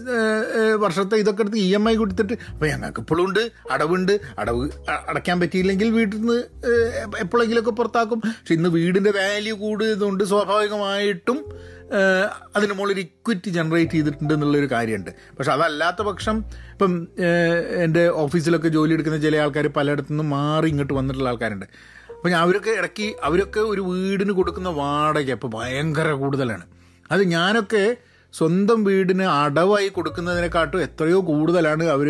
[0.84, 4.14] വർഷത്തെ ഇതൊക്കെ എടുത്ത് ഇ എം ഐ കൊടുത്തിട്ട് അപ്പോൾ ഞങ്ങൾക്ക് ഇപ്പോഴും ഉണ്ട് അടവുണ്ട്.
[4.38, 4.64] അടവ്
[5.08, 6.38] അടയ്ക്കാൻ പറ്റിയില്ലെങ്കിൽ വീട്ടിൽ നിന്ന്
[7.24, 8.20] എപ്പോഴെങ്കിലുമൊക്കെ പുറത്താക്കും.
[8.26, 11.40] പക്ഷെ ഇന്ന് വീടിന്റെ വാല്യൂ കൂടിയതുകൊണ്ട് സ്വാഭാവികമായിട്ടും
[12.56, 15.10] അതിന് മുകളിൽ ഇക്വിറ്റി ജനറേറ്റ് ചെയ്തിട്ടുണ്ട് എന്നുള്ളൊരു കാര്യമുണ്ട്.
[15.36, 16.36] പക്ഷെ അതല്ലാത്ത പക്ഷം
[16.74, 16.92] ഇപ്പം
[17.84, 21.66] എന്റെ ഓഫീസിലൊക്കെ ജോലി എടുക്കുന്ന ചില ആൾക്കാർ പലയിടത്തു നിന്നും മാറി ഇങ്ങോട്ട് വന്നിട്ടുള്ള ആൾക്കാരുണ്ട്.
[22.16, 26.64] അപ്പം ഞാൻ അവരൊക്കെ ഇടയ്ക്ക് അവരൊക്കെ ഒരു വീടിന് കൊടുക്കുന്ന വാടക ഇപ്പോൾ ഭയങ്കര കൂടുതലാണ്.
[27.12, 27.84] അത് ഞാനൊക്കെ
[28.34, 32.08] സ്വന്തം വീടിന് അടവായി കൊടുക്കുന്നതിനെക്കാട്ടും എത്രയോ കൂടുതലാണ് അവർ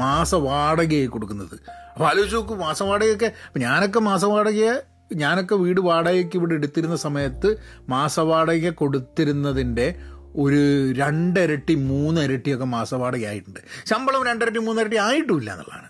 [0.00, 1.56] മാസ വാടകയായി കൊടുക്കുന്നത്.
[1.94, 4.74] അപ്പോൾ ആലോചിച്ച് നോക്കും മാസ വാടകയൊക്കെ ഞാനൊക്കെ മാസ വാടകയെ
[5.12, 7.56] ഞാനൊക്കെ വീട് വാടകയ്ക്ക് ഇവിടെ എടുത്തിരുന്ന സമയത്ത്
[7.88, 9.94] മാസവാടക കൊടുത്തിരുന്നതിന്റെ
[10.36, 15.88] ഒരു രണ്ടരട്ടി മൂന്നരട്ടിയൊക്കെ മാസവാടക ആയിട്ടുണ്ട് ശമ്പളം രണ്ടരട്ടി മൂന്നരട്ടി ആയിട്ടുമില്ല എന്നുള്ളതാണ്.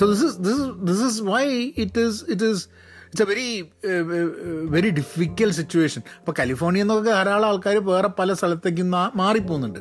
[0.00, 2.68] So this this this is why it is it is
[3.06, 3.70] it's a very
[4.64, 9.80] very difficult situation അപ്പോൾ കാലിഫോർണിയ എന്നൊക്കെ ധാരാളം ആൾക്കാർ വേറെ പല സ്ഥലത്തേക്കും മാറിപ്പോകുന്നുണ്ട്.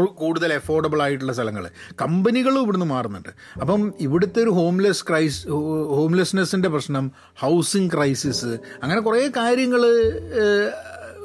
[0.00, 3.28] കൂടുതൽ എഫോർഡബിൾ ആയിട്ടുള്ള സ്ഥലങ്ങൾ കമ്പനികളും ഇവിടുന്ന് മാറുന്നുണ്ട്.
[3.60, 5.48] അപ്പം ഇവിടുത്തെ ഒരു ഹോംലെസ് ക്രൈസ്
[5.88, 9.86] ഹോംലെസ്നെസ്സിന്റെ പ്രശ്നം ഹൗസിംഗ് ക്രൈസിസ് അങ്ങനെ കുറേ കാര്യങ്ങൾ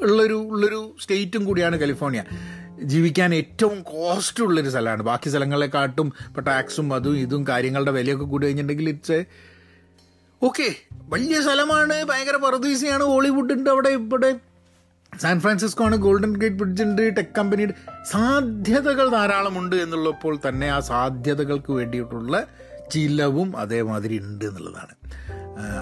[0.02, 2.24] ഉള്ളൊരു ഉള്ളൊരു സ്റ്റേറ്റും കൂടിയാണ് കാലിഫോർണിയ.
[2.82, 5.02] ജീവിക്കാൻ ഏറ്റവും കോസ്റ്റ് ഉള്ളൊരു സ്ഥലമാണ്.
[5.02, 9.24] ബാക്കി സ്ഥലങ്ങളെക്കാട്ടും ഇപ്പോൾ ടാക്സും അതും ഇതും കാര്യങ്ങളുടെ വിലയൊക്കെ കൂടി കഴിഞ്ഞിട്ടുണ്ടെങ്കിൽ ഇറ്റ്സ്
[10.42, 10.74] ഓക്കെ
[11.08, 12.04] വലിയ സ്ഥലമാണ്.
[12.04, 13.04] ഭയങ്കര പറദീസിയാണ്.
[13.04, 14.38] ഹോളിവുഡ് ഉണ്ട് അവിടെ ഇവിടെ.
[15.20, 17.74] സാൻ ഫ്രാൻസിസ്കോ ആണ് ഗോൾഡൻ ഗേറ്റ് ബ്രിഡ്ജ് ഉണ്ട് ടെക് കമ്പനിയുടെ
[18.10, 22.46] സാധ്യതകൾ ധാരാളമുണ്ട് എന്നുള്ളപ്പോൾ തന്നെ ആ സാധ്യതകൾക്ക് വേണ്ടിയിട്ടുള്ള
[22.90, 24.94] ചിലവും അതേമാതിരി ഉണ്ട് എന്നുള്ളതാണ്.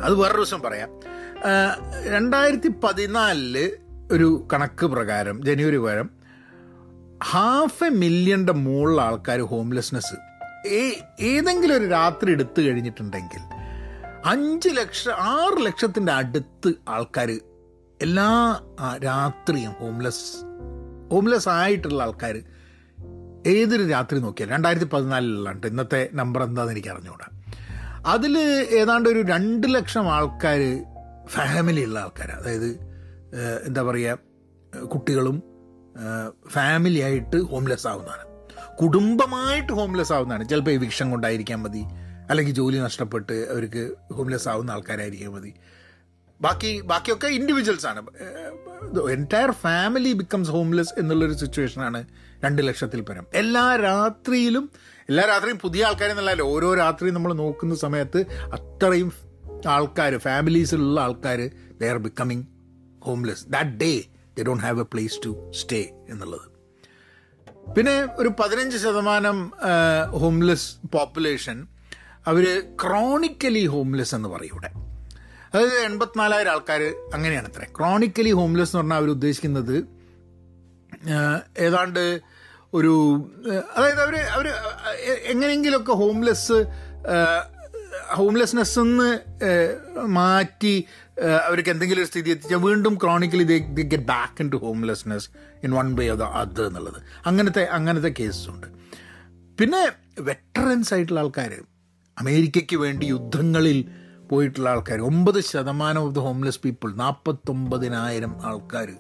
[0.05, 0.91] അത് വേറൊരു ദിവസം പറയാം.
[2.13, 3.57] രണ്ടായിരത്തി പതിനാലിൽ
[4.13, 6.11] ഒരു കണക്ക് പ്രകാരം ജനുവരി പ്രകാരം
[7.25, 10.17] ഹാഫ് എ മില്യന്റെ മുകളിൽ ആൾക്കാർ ഹോംലെസ്നെസ്
[11.21, 13.43] ഏതെങ്കിലും ഒരു രാത്രി എടുത്തു കഴിഞ്ഞിട്ടുണ്ടെങ്കിൽ
[14.25, 17.31] അഞ്ച് ലക്ഷം ആറ് ലക്ഷത്തിന്റെ അടുത്ത് ആൾക്കാർ
[18.03, 18.61] എല്ലാ
[19.05, 20.37] രാത്രിയും ഹോംലെസ്
[21.11, 22.43] ഹോംലെസ് ആയിട്ടുള്ള ആൾക്കാർ
[23.47, 27.29] ഏതൊരു രാത്രി നോക്കിയാൽ രണ്ടായിരത്തി പതിനാലിലാണ് ഇന്നത്തെ നമ്പർ എന്താണെന്ന് എനിക്ക് അറിഞ്ഞുകൂടാ
[28.07, 28.39] അതിൽ
[28.71, 30.85] ഏതാണ്ട് ഒരു രണ്ട് ലക്ഷം ആൾക്കാർ
[31.27, 32.69] ഫാമിലി ഉള്ള ആൾക്കാർ അതായത്
[33.67, 34.19] എന്താ പറയുക
[34.87, 35.43] കുട്ടികളും
[36.49, 38.25] ഫാമിലി ആയിട്ട് ഹോംലെസ് ആവുന്നതാണ്.
[38.77, 40.49] കുടുംബമായിട്ട് ഹോംലെസ് ആവുന്നതാണ്.
[40.49, 41.83] ചിലപ്പോൾ ഈ വിഷം കൊണ്ടായിരിക്കാൻ മതി.
[42.31, 45.55] അല്ലെങ്കിൽ ജോലി നഷ്ടപ്പെട്ട് അവർക്ക് ഹോംലെസ് ആവുന്ന ആൾക്കാരായിരിക്കാൻ മതി.
[46.41, 48.01] ബാക്കി ബാക്കിയൊക്കെ ഇൻഡിവിജ്വൽസ് ആണ്.
[49.11, 52.07] എന്റയർ ഫാമിലി ബിക്കംസ് ഹോംലെസ് എന്നുള്ളൊരു സിറ്റുവേഷനാണ്
[52.45, 53.27] രണ്ട് ലക്ഷത്തിൽ പരം.
[53.35, 54.71] എല്ലാ രാത്രിയിലും
[55.09, 58.21] എല്ലാ രാത്രിയും പുതിയ ആൾക്കാരെന്നല്ല ഓരോ രാത്രിയും നമ്മൾ നോക്കുന്ന സമയത്ത്
[58.59, 59.13] അത്രയും
[59.67, 62.45] ആൾക്കാർ ഫാമിലീസിലുള്ള ആൾക്കാർ they are becoming
[63.05, 64.05] homeless that day
[64.37, 66.47] they don't have a place to stay എന്നുള്ളത്.
[67.77, 69.53] പിന്നെ ഒരു പതിനഞ്ച് ശതമാനം
[70.09, 71.67] ഹോംലെസ് പോപ്പുലേഷൻ
[72.27, 74.86] അവർ ക്രോണിക്കലി ഹോംലെസ് എന്ന് പറയും ഇവിടെ.
[75.57, 76.83] അതായത് എൺപത്തിനാലായിരം ആൾക്കാർ
[77.15, 79.77] അങ്ങനെയാണ് അത്ര ക്രോണിക്കലി ഹോംലെസ് എന്ന് പറഞ്ഞാൽ അവർ ഉദ്ദേശിക്കുന്നത്
[81.59, 82.21] ഏതാണ്ട്
[82.75, 82.93] ഒരു
[83.77, 84.47] അതായത് അവർ അവർ
[85.33, 86.59] എങ്ങനെയെങ്കിലുമൊക്കെ ഹോംലെസ്
[88.15, 89.11] ഹോംലെസ്നെസ് നിന്ന്
[90.19, 90.73] മാറ്റി
[91.49, 95.29] അവർക്ക് എന്തെങ്കിലും ഒരു സ്ഥിതി എത്തിച്ചാൽ വീണ്ടും chronically they get back in to homelessness
[95.65, 96.99] in one way of the അത് എന്നുള്ളത്.
[97.27, 98.67] അങ്ങനത്തെ അങ്ങനത്തെ കേസസ് ഉണ്ട്.
[99.61, 99.83] പിന്നെ
[100.21, 101.53] വെറ്ററൻസ് ആയിട്ടുള്ള ആൾക്കാർ
[102.19, 103.81] അമേരിക്കയ്ക്ക് വേണ്ടി യുദ്ധങ്ങളിൽ
[104.31, 108.93] പോയിട്ടുള്ള ആൾക്കാർ ഒമ്പത് ശതമാനം ഓഫ് ദ ഹോംലെസ് പീപ്പിൾ നാൽപ്പത്തൊമ്പതിനായിരം ആൾക്കാർ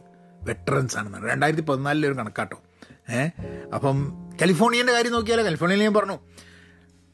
[0.42, 2.60] വെറ്ററൻസ് ആണെന്ന് രണ്ടായിരത്തി പതിനാലിലെ ഒരു കണക്കാട്ടോ.
[3.12, 3.28] ഏ?
[3.74, 5.44] അപ്പം കാലിഫോർണിയന്റെ കാര്യം നോക്കിയാലോ?
[5.44, 6.18] കാലിഫോർണിയയിൽ ഞാൻ പറഞ്ഞു.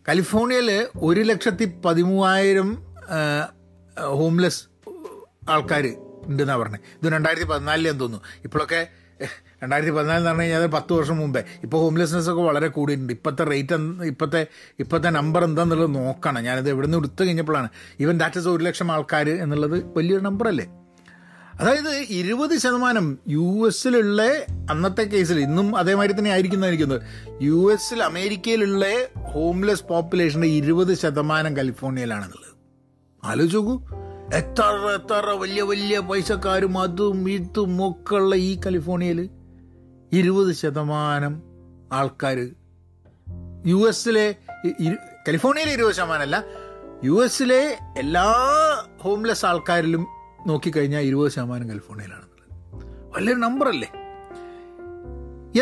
[0.09, 2.83] കാലിഫോർണിയയിൽ ഒരു ലക്ഷത്തി പതിമൂവായിരം
[4.05, 4.64] ഹോംലെസ്
[5.51, 5.96] ആൾക്കാർ
[6.27, 8.25] ഉണ്ടെന്നാണ് പറഞ്ഞത് ഇത് രണ്ടായിരത്തി പതിനാലിലെന്ന് തോന്നുന്നു.
[8.44, 8.88] ഇപ്പോഴൊക്കെ
[9.62, 11.44] രണ്ടായിരത്തി പതിനാലെന്ന് പറഞ്ഞു കഴിഞ്ഞാൽ പത്ത് വർഷം മുമ്പേ.
[11.62, 13.12] ഇപ്പോൾ ഹോംലെസ്നെസ് ഒക്കെ വളരെ കൂടിയിട്ടുണ്ട്.
[13.12, 14.46] ഇപ്പോഴത്തെ റേറ്റ് ഇപ്പോഴത്തെ
[14.78, 16.42] ഇപ്പോഴത്തെ നമ്പർ എന്താണെന്നുള്ളത് നോക്കണം.
[16.42, 17.68] ഞാനിത് എവിടെ നിന്ന് എടുത്തു കഴിഞ്ഞപ്പോഴാണ്.
[18.00, 20.66] ഈവൻ ദാറ്റ് ഇസ് ഒരു ലക്ഷം ആൾക്കാർ എന്നുള്ളത് വലിയൊരു നമ്പറല്ലേ
[21.61, 24.22] അതായത് ഇരുപത് ശതമാനം യു എസിലുള്ള
[24.70, 27.02] അന്നത്തെ കേസിൽ ഇന്നും അതേമാതിരി തന്നെ ആയിരിക്കുന്നതായിരിക്കുന്നത്
[27.42, 28.87] യു എസിൽ അമേരിക്കയിലുള്ള
[29.32, 32.52] ഹോംലെസ് പോപ്പുലേഷന്റെ ഇരുപത് ശതമാനം കാലിഫോർണിയയിലാണെന്നുള്ളത്
[33.24, 33.74] ആലോചിച്ച് നോക്കൂ.
[34.33, 39.31] എത്ര എത്ര വലിയ വലിയ പൈസക്കാരും അതും ഇതും ഒക്കെ ഉള്ള ഈ കാലിഫോർണിയയിൽ
[40.12, 41.42] ഇരുപത് ശതമാനം
[41.92, 42.38] ആൾക്കാർ
[43.66, 44.37] യു എസിലെ
[45.29, 46.45] കാലിഫോർണിയയിലെ ഇരുപത് ശതമാനമല്ല
[47.05, 48.25] യു എസിലെ എല്ലാ
[49.01, 50.07] ഹോംലെസ് ആൾക്കാരിലും
[50.47, 53.16] നോക്കിക്കഴിഞ്ഞാൽ ഇരുപത് ശതമാനം കാലിഫോർണിയയിലാണെന്നുള്ളത്.
[53.16, 53.88] വലിയൊരു നമ്പറല്ലേ?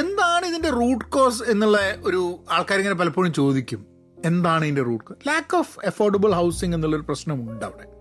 [0.01, 3.87] എന്താണ് ഇതിന്റെ റൂട്ട് കോസ് എന്നുള്ള ഒരു ആൾക്കാരിങ്ങനെ പലപ്പോഴും ചോദിക്കും.
[4.25, 8.00] എന്താണ് ഇതിന്റെ root cause lack of affordable housing എന്നുള്ളൊരു പ്രശ്നമുണ്ട് അവിടെ.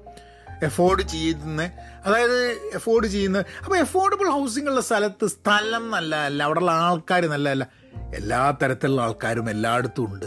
[0.64, 1.72] എഫോർഡ് ചെയ്യുന്ന
[2.06, 7.68] അതായത് എഫോർഡ് ചെയ്യുന്ന അപ്പോൾ എഫോർഡബിൾ ഹൗസിങ്ങുള്ള സ്ഥലത്ത് സ്ഥലം നല്ലതല്ല അവിടെയുള്ള ആൾക്കാർ നല്ലതല്ല.
[8.16, 10.26] എല്ലാ തരത്തിലുള്ള ആൾക്കാരും എല്ലായിടത്തും ഉണ്ട്.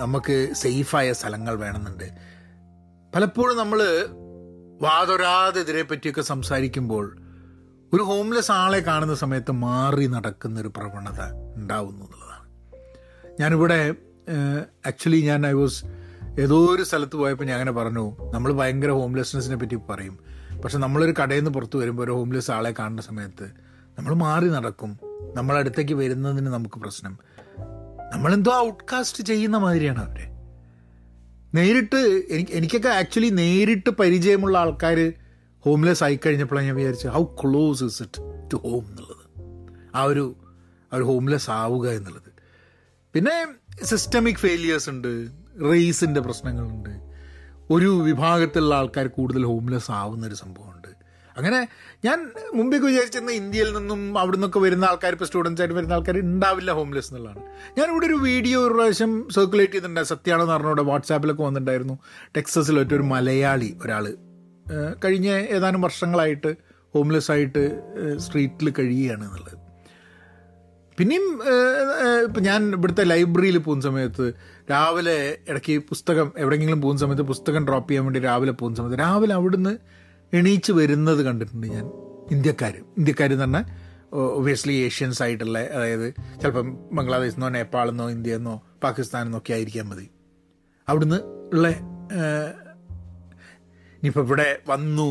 [0.00, 2.12] നമുക്ക് സേഫായ സ്ഥലങ്ങൾ വേണമെന്നുണ്ട്.
[3.14, 4.06] പലപ്പോഴും നമ്മൾ
[4.82, 7.16] വാതൊരാതെ ഇതിനെ പറ്റിയൊക്കെ സംസാരിക്കുമ്പോൾ
[7.92, 11.20] ഒരു ഹോംലെസ് ആളെ കാണുന്ന സമയത്ത് മാറി നടക്കുന്ന ഒരു പ്രവണത
[11.56, 12.48] ഉണ്ടാവുന്നു എന്നുള്ളതാണ്.
[13.40, 13.94] ഞാനിവിടെ
[14.86, 15.84] ആക്ച്വലി ഞാൻ ഐ വാസ്
[16.38, 20.18] ഏതോ ഒരു സ്ഥലത്ത് പോയപ്പോൾ ഞാൻ അങ്ങനെ പറഞ്ഞു നമ്മൾ ഭയങ്കര ഹോംലെസ്നെസ്സിനെ പറ്റി പറയും.
[20.64, 23.42] പക്ഷെ നമ്മളൊരു കടയിൽ നിന്ന് പുറത്ത് വരുമ്പോൾ ഒരു ഹോംലെസ് ആളെ കാണുന്ന സമയത്ത്
[23.98, 24.98] നമ്മൾ മാറി നടക്കും.
[25.34, 27.18] നമ്മളടുത്തേക്ക് വരുന്നതിന് നമുക്ക് പ്രശ്നം.
[28.12, 30.28] നമ്മളെന്തോ ഔട്ട്കാസ്റ്റ് ചെയ്യുന്ന മാതിരിയാണ് അവരെ.
[31.54, 35.12] നേരിട്ട് എനിക്ക് എനിക്കൊക്കെ ആക്ച്വലി നേരിട്ട് പരിചയമുള്ള ആൾക്കാർ
[35.60, 39.46] ഹോംലെസ് ആയി കഴിഞ്ഞപ്പോഴാണ് ഞാൻ വിചാരിച്ചത് how close is it to home എന്നുള്ളത്.
[39.96, 40.36] ആ ഒരു
[40.92, 42.32] ആ ഒരു ഹോംലെസ് ആവുക എന്നുള്ളത്.
[43.14, 43.46] പിന്നെ
[43.84, 45.47] സിസ്റ്റമിക് ഫെയിലിയേഴ്സ് ഉണ്ട്.
[45.70, 46.94] റേസിന്റെ പ്രശ്നങ്ങളുണ്ട്.
[47.70, 50.90] ഒരു വിഭാഗത്തിലുള്ള ആൾക്കാർ കൂടുതൽ ഹോംലെസ് ആവുന്ന ഒരു സംഭവമുണ്ട്.
[51.36, 51.58] അങ്ങനെ
[52.04, 52.18] ഞാൻ
[52.54, 57.10] മുമ്പേക്ക് വിചാരിച്ചിരുന്ന ഇന്ത്യയിൽ നിന്നും അവിടെ നിന്നൊക്കെ വരുന്ന ആൾക്കാർ ഇപ്പോൾ സ്റ്റുഡൻസ് ആയിട്ട് വരുന്ന ആൾക്കാർ ഉണ്ടാവില്ല ഹോംലെസ്
[57.10, 57.42] എന്നുള്ളതാണ്.
[57.78, 60.02] ഞാനിവിടെ ഒരു വീഡിയോ ഒരു പ്രാവശ്യം സർക്കുലേറ്റ് ചെയ്തിട്ടുണ്ട്.
[60.12, 61.96] സത്യാണെന്ന് പറഞ്ഞോടെ വാട്സാപ്പിലൊക്കെ വന്നിട്ടുണ്ടായിരുന്നു.
[62.36, 64.06] ടെക്സസിൽ ഒരു മലയാളി ഒരാൾ
[65.04, 66.50] കഴിഞ്ഞ ഏതാനും വർഷങ്ങളായിട്ട്
[66.94, 67.62] ഹോംലെസ് ആയിട്ട്
[68.24, 69.54] സ്ട്രീറ്റിൽ കഴിയുകയാണ് എന്നുള്ളത്.
[70.98, 71.26] പിന്നെയും
[72.26, 74.24] ഇപ്പം ഞാൻ ഇവിടുത്തെ ലൈബ്രറിയിൽ പോകുന്ന സമയത്ത്
[74.70, 75.16] രാവിലെ
[75.50, 79.72] ഇടയ്ക്ക് പുസ്തകം എവിടെയെങ്കിലും പോകുന്ന സമയത്ത് പുസ്തകം ഡ്രോപ്പ് ചെയ്യാൻ വേണ്ടി രാവിലെ പോകുന്ന സമയത്ത് രാവിലെ അവിടുന്ന്
[80.32, 81.86] എണീച്ച് വരുന്നത് കണ്ടിട്ടുണ്ട് ഞാൻ.
[82.30, 83.64] ഇന്ത്യക്കാർ ഇന്ത്യക്കാർ പറഞ്ഞാൽ
[84.38, 86.06] ഒബിയസ്ലി ഏഷ്യൻസ് ആയിട്ടുള്ള അതായത്
[86.40, 90.06] ചിലപ്പം ബംഗ്ലാദേശിൽ നിന്നോ നേപ്പാളിൽ നിന്നോ ഇന്ത്യയിൽ നിന്നോ പാകിസ്ഥാനിൽ നിന്നൊക്കെ ആയിരിക്കാൻ മതി.
[90.88, 91.18] അവിടുന്ന്
[91.54, 91.68] ഉള്ള
[93.96, 95.08] ഇനിയിപ്പോൾ ഇവിടെ വന്നു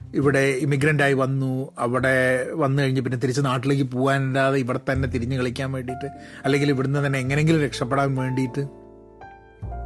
[0.00, 2.14] ഇവിടെ ഇമിഗ്രന്റായി വന്നു അവിടെ
[2.54, 6.08] വന്നു കഴിഞ്ഞ് പിന്നെ തിരിച്ച് നാട്ടിലേക്ക് പോകാനില്ലാതെ ഇവിടെ തന്നെ തിരിഞ്ഞ് കളിക്കാൻ വേണ്ടിയിട്ട്
[6.44, 8.62] അല്ലെങ്കിൽ ഇവിടുന്ന് തന്നെ എങ്ങനെയെങ്കിലും രക്ഷപ്പെടാൻ വേണ്ടിയിട്ട്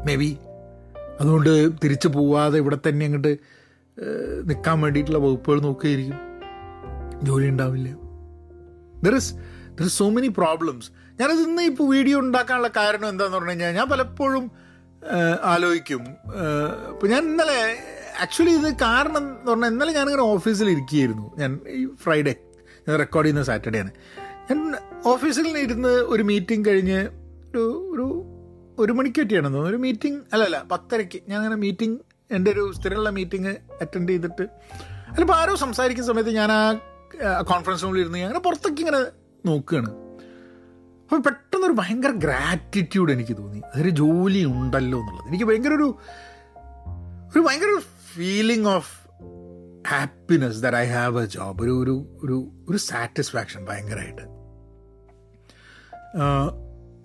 [0.07, 0.31] മേ ബി
[1.21, 1.51] അതുകൊണ്ട്
[1.83, 3.33] തിരിച്ചു പോവാതെ ഇവിടെ തന്നെ അങ്ങോട്ട്
[4.49, 6.19] നിൽക്കാൻ വേണ്ടിയിട്ടുള്ള വകുപ്പുകൾ നോക്കുകയായിരിക്കും.
[7.29, 7.89] ജോലി ഉണ്ടാവില്ല.
[9.05, 9.33] There is
[9.77, 10.89] there is so many problems
[11.21, 14.45] ഞാനത് ഇന്ന് ഇപ്പോൾ വീഡിയോ ഉണ്ടാക്കാനുള്ള കാരണം എന്താണെന്ന് പറഞ്ഞു കഴിഞ്ഞാൽ ഞാൻ പലപ്പോഴും
[15.53, 16.03] ആലോചിക്കും.
[16.93, 17.59] ഇപ്പം ഞാൻ ഇന്നലെ
[18.25, 21.27] ആക്ച്വലി ഇത് കാരണം എന്ന് പറഞ്ഞാൽ ഇന്നലെ ഞാനിങ്ങനെ ഓഫീസിൽ ഇരിക്കുകയായിരുന്നു.
[21.41, 22.35] ഞാൻ ഈ ഫ്രൈഡേ
[22.87, 23.93] ഞാൻ റെക്കോർഡ് ചെയ്യുന്ന സാറ്റർഡേ ആണ്.
[24.49, 24.61] ഞാൻ
[25.13, 27.01] ഓഫീസിൽ ഇരുന്ന് ഒരു മീറ്റിംഗ് കഴിഞ്ഞ്
[27.51, 27.65] ഒരു
[27.95, 28.07] ഒരു
[28.79, 29.79] ഒരു മണിക്ക് പറ്റിയാണെന്ന് തോന്നുന്നു.
[29.79, 31.23] ഒരു മീറ്റിംഗ് അല്ലല്ല പത്തരയ്ക്ക്.
[31.29, 31.99] ഞാൻ അങ്ങനെ മീറ്റിംഗ്
[32.31, 34.43] എന്റെ ഒരു സ്ഥിരമുള്ള മീറ്റിംഗ് അറ്റൻഡ് ചെയ്തിട്ട്
[35.09, 36.81] അതിലിപ്പോൾ ആരോ സംസാരിക്കുന്ന സമയത്ത് ഞാൻ ആ
[37.41, 39.05] കോൺഫറൻസ് റൂമിൽ ഇരുന്ന് അങ്ങനെ പുറത്തേക്ക് ഇങ്ങനെ
[39.47, 39.91] നോക്കുകയാണ്
[41.03, 43.63] അപ്പോൾ പെട്ടെന്നൊരു ഭയങ്കര ഗ്രാറ്റിറ്റ്യൂഡ് എനിക്ക് തോന്നി.
[43.75, 45.29] അതൊരു ജോലി ഉണ്ടല്ലോ എന്നുള്ളത്.
[45.29, 45.99] എനിക്ക് ഭയങ്കര ഒരു
[47.35, 47.83] ഒരു ഭയങ്കര ഒരു
[48.15, 49.09] feeling of
[49.89, 54.35] happiness that I have a job ഒരു ഒരു ഒരു സാറ്റിസ്ഫാക്ഷൻ ഭയങ്കരമായിട്ട്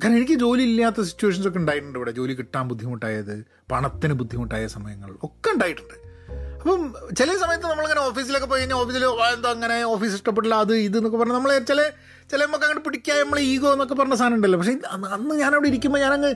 [0.03, 2.11] കാരണം എനിക്ക് ജോലി ഇല്ലാത്ത സിറ്റുവേഷൻസ് ഒക്കെ ഉണ്ടായിട്ടുണ്ട് ഇവിടെ.
[2.11, 5.95] ജോലി കിട്ടാൻ ബുദ്ധിമുട്ടായത് പണത്തിന് ബുദ്ധിമുട്ടായ സമയങ്ങൾ ഒക്കെ ഉണ്ടായിട്ടുണ്ട്.
[6.59, 6.81] അപ്പം
[7.19, 11.35] ചില സമയത്ത് നമ്മളിങ്ങനെ ഓഫീസിലൊക്കെ പോയി കഴിഞ്ഞാൽ ഓഫീസിൽ എന്താ അങ്ങനെ ഓഫീസ് ഇഷ്ടപ്പെട്ടില്ല അത് ഇത് എന്നൊക്കെ പറഞ്ഞാൽ
[11.35, 11.81] നമ്മളെ ചില
[12.31, 14.59] ചില നമുക്ക് അങ്ങോട്ട് പിടിക്കാൻ നമ്മളെ ഈഗോ എന്നൊക്കെ പറഞ്ഞ സാധനം ഉണ്ടല്ലോ.
[14.59, 14.75] പക്ഷേ
[15.15, 16.31] അന്ന് ഞാനവിടെ ഇരിക്കുമ്പോൾ ഞാനങ്ങ്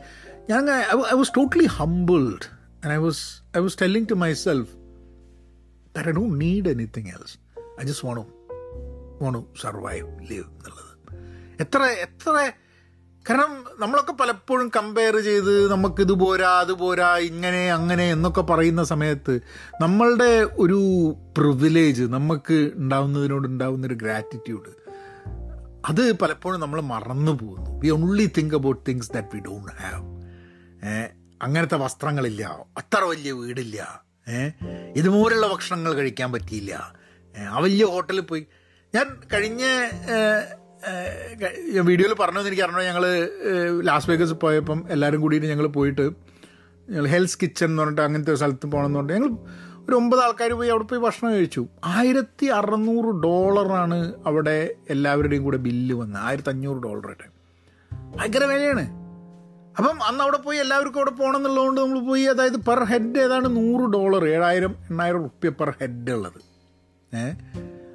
[0.49, 0.77] ഞാനങ്ങ്
[1.13, 2.45] I was totally humbled
[2.83, 3.23] and I was
[3.57, 4.71] I was telling to myself
[5.99, 7.37] I don't need anything else
[7.81, 8.25] I just wanna
[9.21, 10.91] wanna survive live എന്നുള്ളത്.
[11.59, 12.53] എത്ര എത്ര
[13.29, 19.39] കാരണം നമ്മളൊക്കെ പലപ്പോഴും കമ്പയർ ചെയ്ത് നമുക്കിത് പോരാ അത് പോരാ ഇങ്ങനെ അങ്ങനെ എന്നൊക്കെ പറയുന്ന സമയത്ത്
[19.81, 20.79] നമ്മളുടെ ഒരു
[21.37, 24.71] പ്രിവിലേജ് നമുക്ക് ഉണ്ടാവുന്നതിനോട് ഉണ്ടാവുന്ന ഒരു ഗ്രാറ്റിറ്റ്യൂഡ്
[25.85, 27.79] അത് പലപ്പോഴും നമ്മൾ മറന്നു പോകുന്നു.
[27.79, 30.05] We only think about things that we don't have
[31.41, 32.43] അങ്ങനത്തെ വസ്ത്രങ്ങളില്ല
[32.77, 34.03] അത്ര വലിയ വീടില്ല.
[34.95, 36.93] ഇതുപോലുള്ള ഭക്ഷണങ്ങൾ കഴിക്കാൻ പറ്റിയില്ല.
[37.49, 38.45] ആ വലിയ ഹോട്ടലിൽ പോയി.
[38.95, 39.63] ഞാൻ കഴിഞ്ഞ
[41.81, 43.03] വീഡിയോയിൽ പറഞ്ഞതെന്ന് എനിക്ക് അറിഞ്ഞോ ഞങ്ങൾ
[43.83, 46.01] ലാസ് വേഗസ് പോയപ്പം എല്ലാവരും കൂടിയിട്ട് ഞങ്ങൾ പോയിട്ട്
[46.89, 49.37] ഞങ്ങൾ ഹെൽസ് കിച്ചൺ എന്ന് പറഞ്ഞിട്ട് അങ്ങനത്തെ ഒരു സ്ഥലത്ത് പോകണമെന്ന് പറഞ്ഞിട്ട് ഞങ്ങൾ
[49.89, 51.67] ഒരു ഒമ്പത് ആൾക്കാർ പോയി അവിടെ പോയി ഭക്ഷണം കഴിച്ചു.
[51.85, 56.21] ആയിരത്തി അറുന്നൂറ് ഡോളറാണ് അവിടെ എല്ലാവരുടെയും കൂടെ ബില്ല് വന്നത്.
[56.21, 57.33] ആയിരത്തി അഞ്ഞൂറ് ഡോളറായിട്ട്.
[58.17, 59.03] ഭയങ്കര വിലയാണ്.
[59.77, 62.23] അപ്പം അന്ന് അവിടെ പോയി എല്ലാവർക്കും അവിടെ പോകണം എന്നുള്ളതുകൊണ്ട് നമ്മൾ പോയി.
[62.23, 64.27] അതായത് പെർ ഹെഡ് ഏതാണ് നൂറ് ഡോളർ.
[64.27, 66.41] ഏഴായിരം എണ്ണായിരം റുപ്യ പെർ ഹെഡ് ഉള്ളത്.
[67.15, 67.35] ഏഹ്?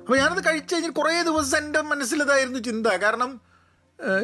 [0.09, 2.87] അപ്പോൾ ഞാനത് കഴിച്ചു കഴിഞ്ഞാൽ കുറേ ദിവസം എന്റെ മനസ്സിലതായിരുന്നു ചിന്ത.
[3.03, 3.31] കാരണം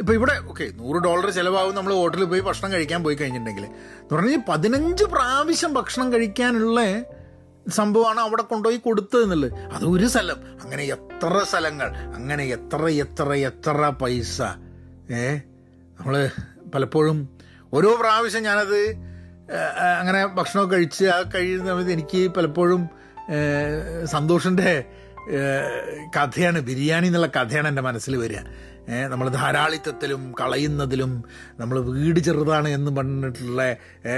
[0.01, 4.41] ഇപ്പോൾ ഇവിടെ ഓക്കെ നൂറ് ഡോളർ ചിലവാകും നമ്മൾ ഹോട്ടലിൽ പോയി ഭക്ഷണം കഴിക്കാൻ പോയി കഴിഞ്ഞിട്ടുണ്ടെങ്കിൽ എന്ന് പറഞ്ഞാൽ
[4.49, 6.81] പതിനഞ്ച് പ്രാവശ്യം ഭക്ഷണം കഴിക്കാനുള്ള
[7.71, 9.53] സംഭവമാണ് അവിടെ കൊണ്ടുപോയി കൊടുത്തതെന്നുള്ളത്.
[9.75, 10.39] അത് ഒരു സ്ഥലം.
[10.63, 14.43] അങ്ങനെ എത്ര സ്ഥലങ്ങൾ അങ്ങനെ എത്ര എത്ര എത്ര പൈസ.
[15.11, 15.23] ഏ
[16.01, 16.31] നമ്മൾ
[16.75, 17.21] പലപ്പോഴും
[17.75, 18.81] ഓരോ പ്രാവശ്യം ഞാനത്
[20.01, 22.83] അങ്ങനെ ഭക്ഷണമൊക്കെ കഴിച്ച് ആ കഴിയുന്ന എനിക്ക് പലപ്പോഴും
[24.07, 24.73] സന്തോഷിന്റെ
[26.17, 28.41] കഥയാണ് ബിരിയാണി എന്നുള്ള കഥയാണ് എന്റെ മനസ്സിൽ വരിക.
[29.09, 31.25] നമ്മൾ ധാരാളിത്തത്തിലും കളയുന്നതിലും
[31.61, 33.63] നമ്മൾ വീട് ചെറുതാണ് എന്ന് പറഞ്ഞിട്ടുള്ള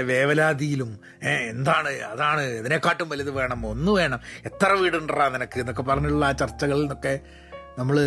[0.01, 0.89] വേവലാതിയിലും
[1.49, 7.13] എന്താണ് അതാണ് ഇതിനെക്കാട്ടും വലുത് വേണം ഒന്ന് വേണം എത്ര വീടുണ്ടാ നിനക്ക് എന്നൊക്കെ പറഞ്ഞിട്ടുള്ള ആ ചർച്ചകളിൽ നിന്നൊക്കെ
[7.77, 7.97] നമ്മൾ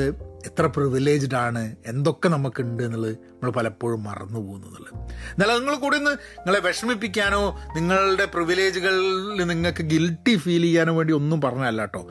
[0.46, 4.92] എത്ര പ്രിവിലേജ്ഡ് ആണ് എന്തൊക്കെ നമുക്കുണ്ട് എന്നുള്ളത് നമ്മൾ പലപ്പോഴും മറന്നു പോകുന്നുള്ളത്
[5.32, 7.42] എന്നാൽ നിങ്ങൾ കൂടി ഒന്ന് നിങ്ങളെ വിഷമിപ്പിക്കാനോ
[7.76, 12.02] നിങ്ങളുടെ പ്രിവിലേജുകളിൽ നിങ്ങൾക്ക് ഗിൽട്ടി ഫീൽ ചെയ്യാനോ വേണ്ടി ഒന്നും പറഞ്ഞല്ല കേട്ടോ.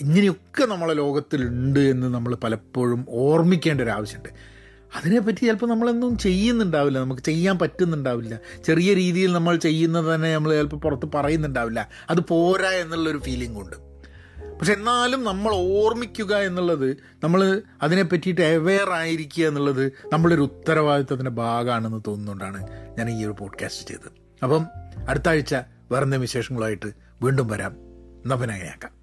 [0.00, 4.28] ഇങ്ങനെയൊക്കെ നമ്മളെ ലോകത്തിലുണ്ട് എന്ന് നമ്മൾ പലപ്പോഴും ഓർമ്മിക്കേണ്ട ഒരു ആവശ്യമുണ്ട്
[4.96, 6.98] അതിനെപ്പറ്റി ചിലപ്പോൾ നമ്മളൊന്നും ചെയ്യുന്നുണ്ടാവില്ല.
[6.98, 8.38] നമുക്ക് ചെയ്യാൻ പറ്റുന്നുണ്ടാവില്ല.
[8.64, 11.88] ചെറിയ രീതിയിൽ നമ്മൾ ചെയ്യുന്നത് തന്നെ നമ്മൾ ചിലപ്പോൾ പുറത്ത് പറയുന്നുണ്ടാവില്ല.
[12.10, 13.76] അത് പോരാ എന്നുള്ളൊരു ഫീലിംഗ് ഉണ്ട്.
[14.58, 22.66] പക്ഷെ എന്നാലും നമ്മൾ ഓർമ്മിക്കുക എന്നുള്ളത് നമ്മൾ അതിനെ പറ്റിയിട്ട് അവെയർ ആയിരിക്കുക എന്നുള്ളത് നമ്മളൊരു ഉത്തരവാദിത്വത്തിന്റെ ഭാഗമാണെന്ന് തോന്നുന്നുകൊണ്ടാണ്
[22.98, 24.12] ഞാൻ ഈ ഒരു പോഡ്കാസ്റ്റ് ചെയ്തത്.
[24.42, 24.66] അപ്പം
[25.08, 26.86] അടുത്ത ആഴ്ച വേറെന്തെങ്കിലും വിശേഷങ്ങളായിട്ട്
[27.22, 27.76] വീണ്ടും വരാം.
[28.26, 29.01] നവനായാക്കാം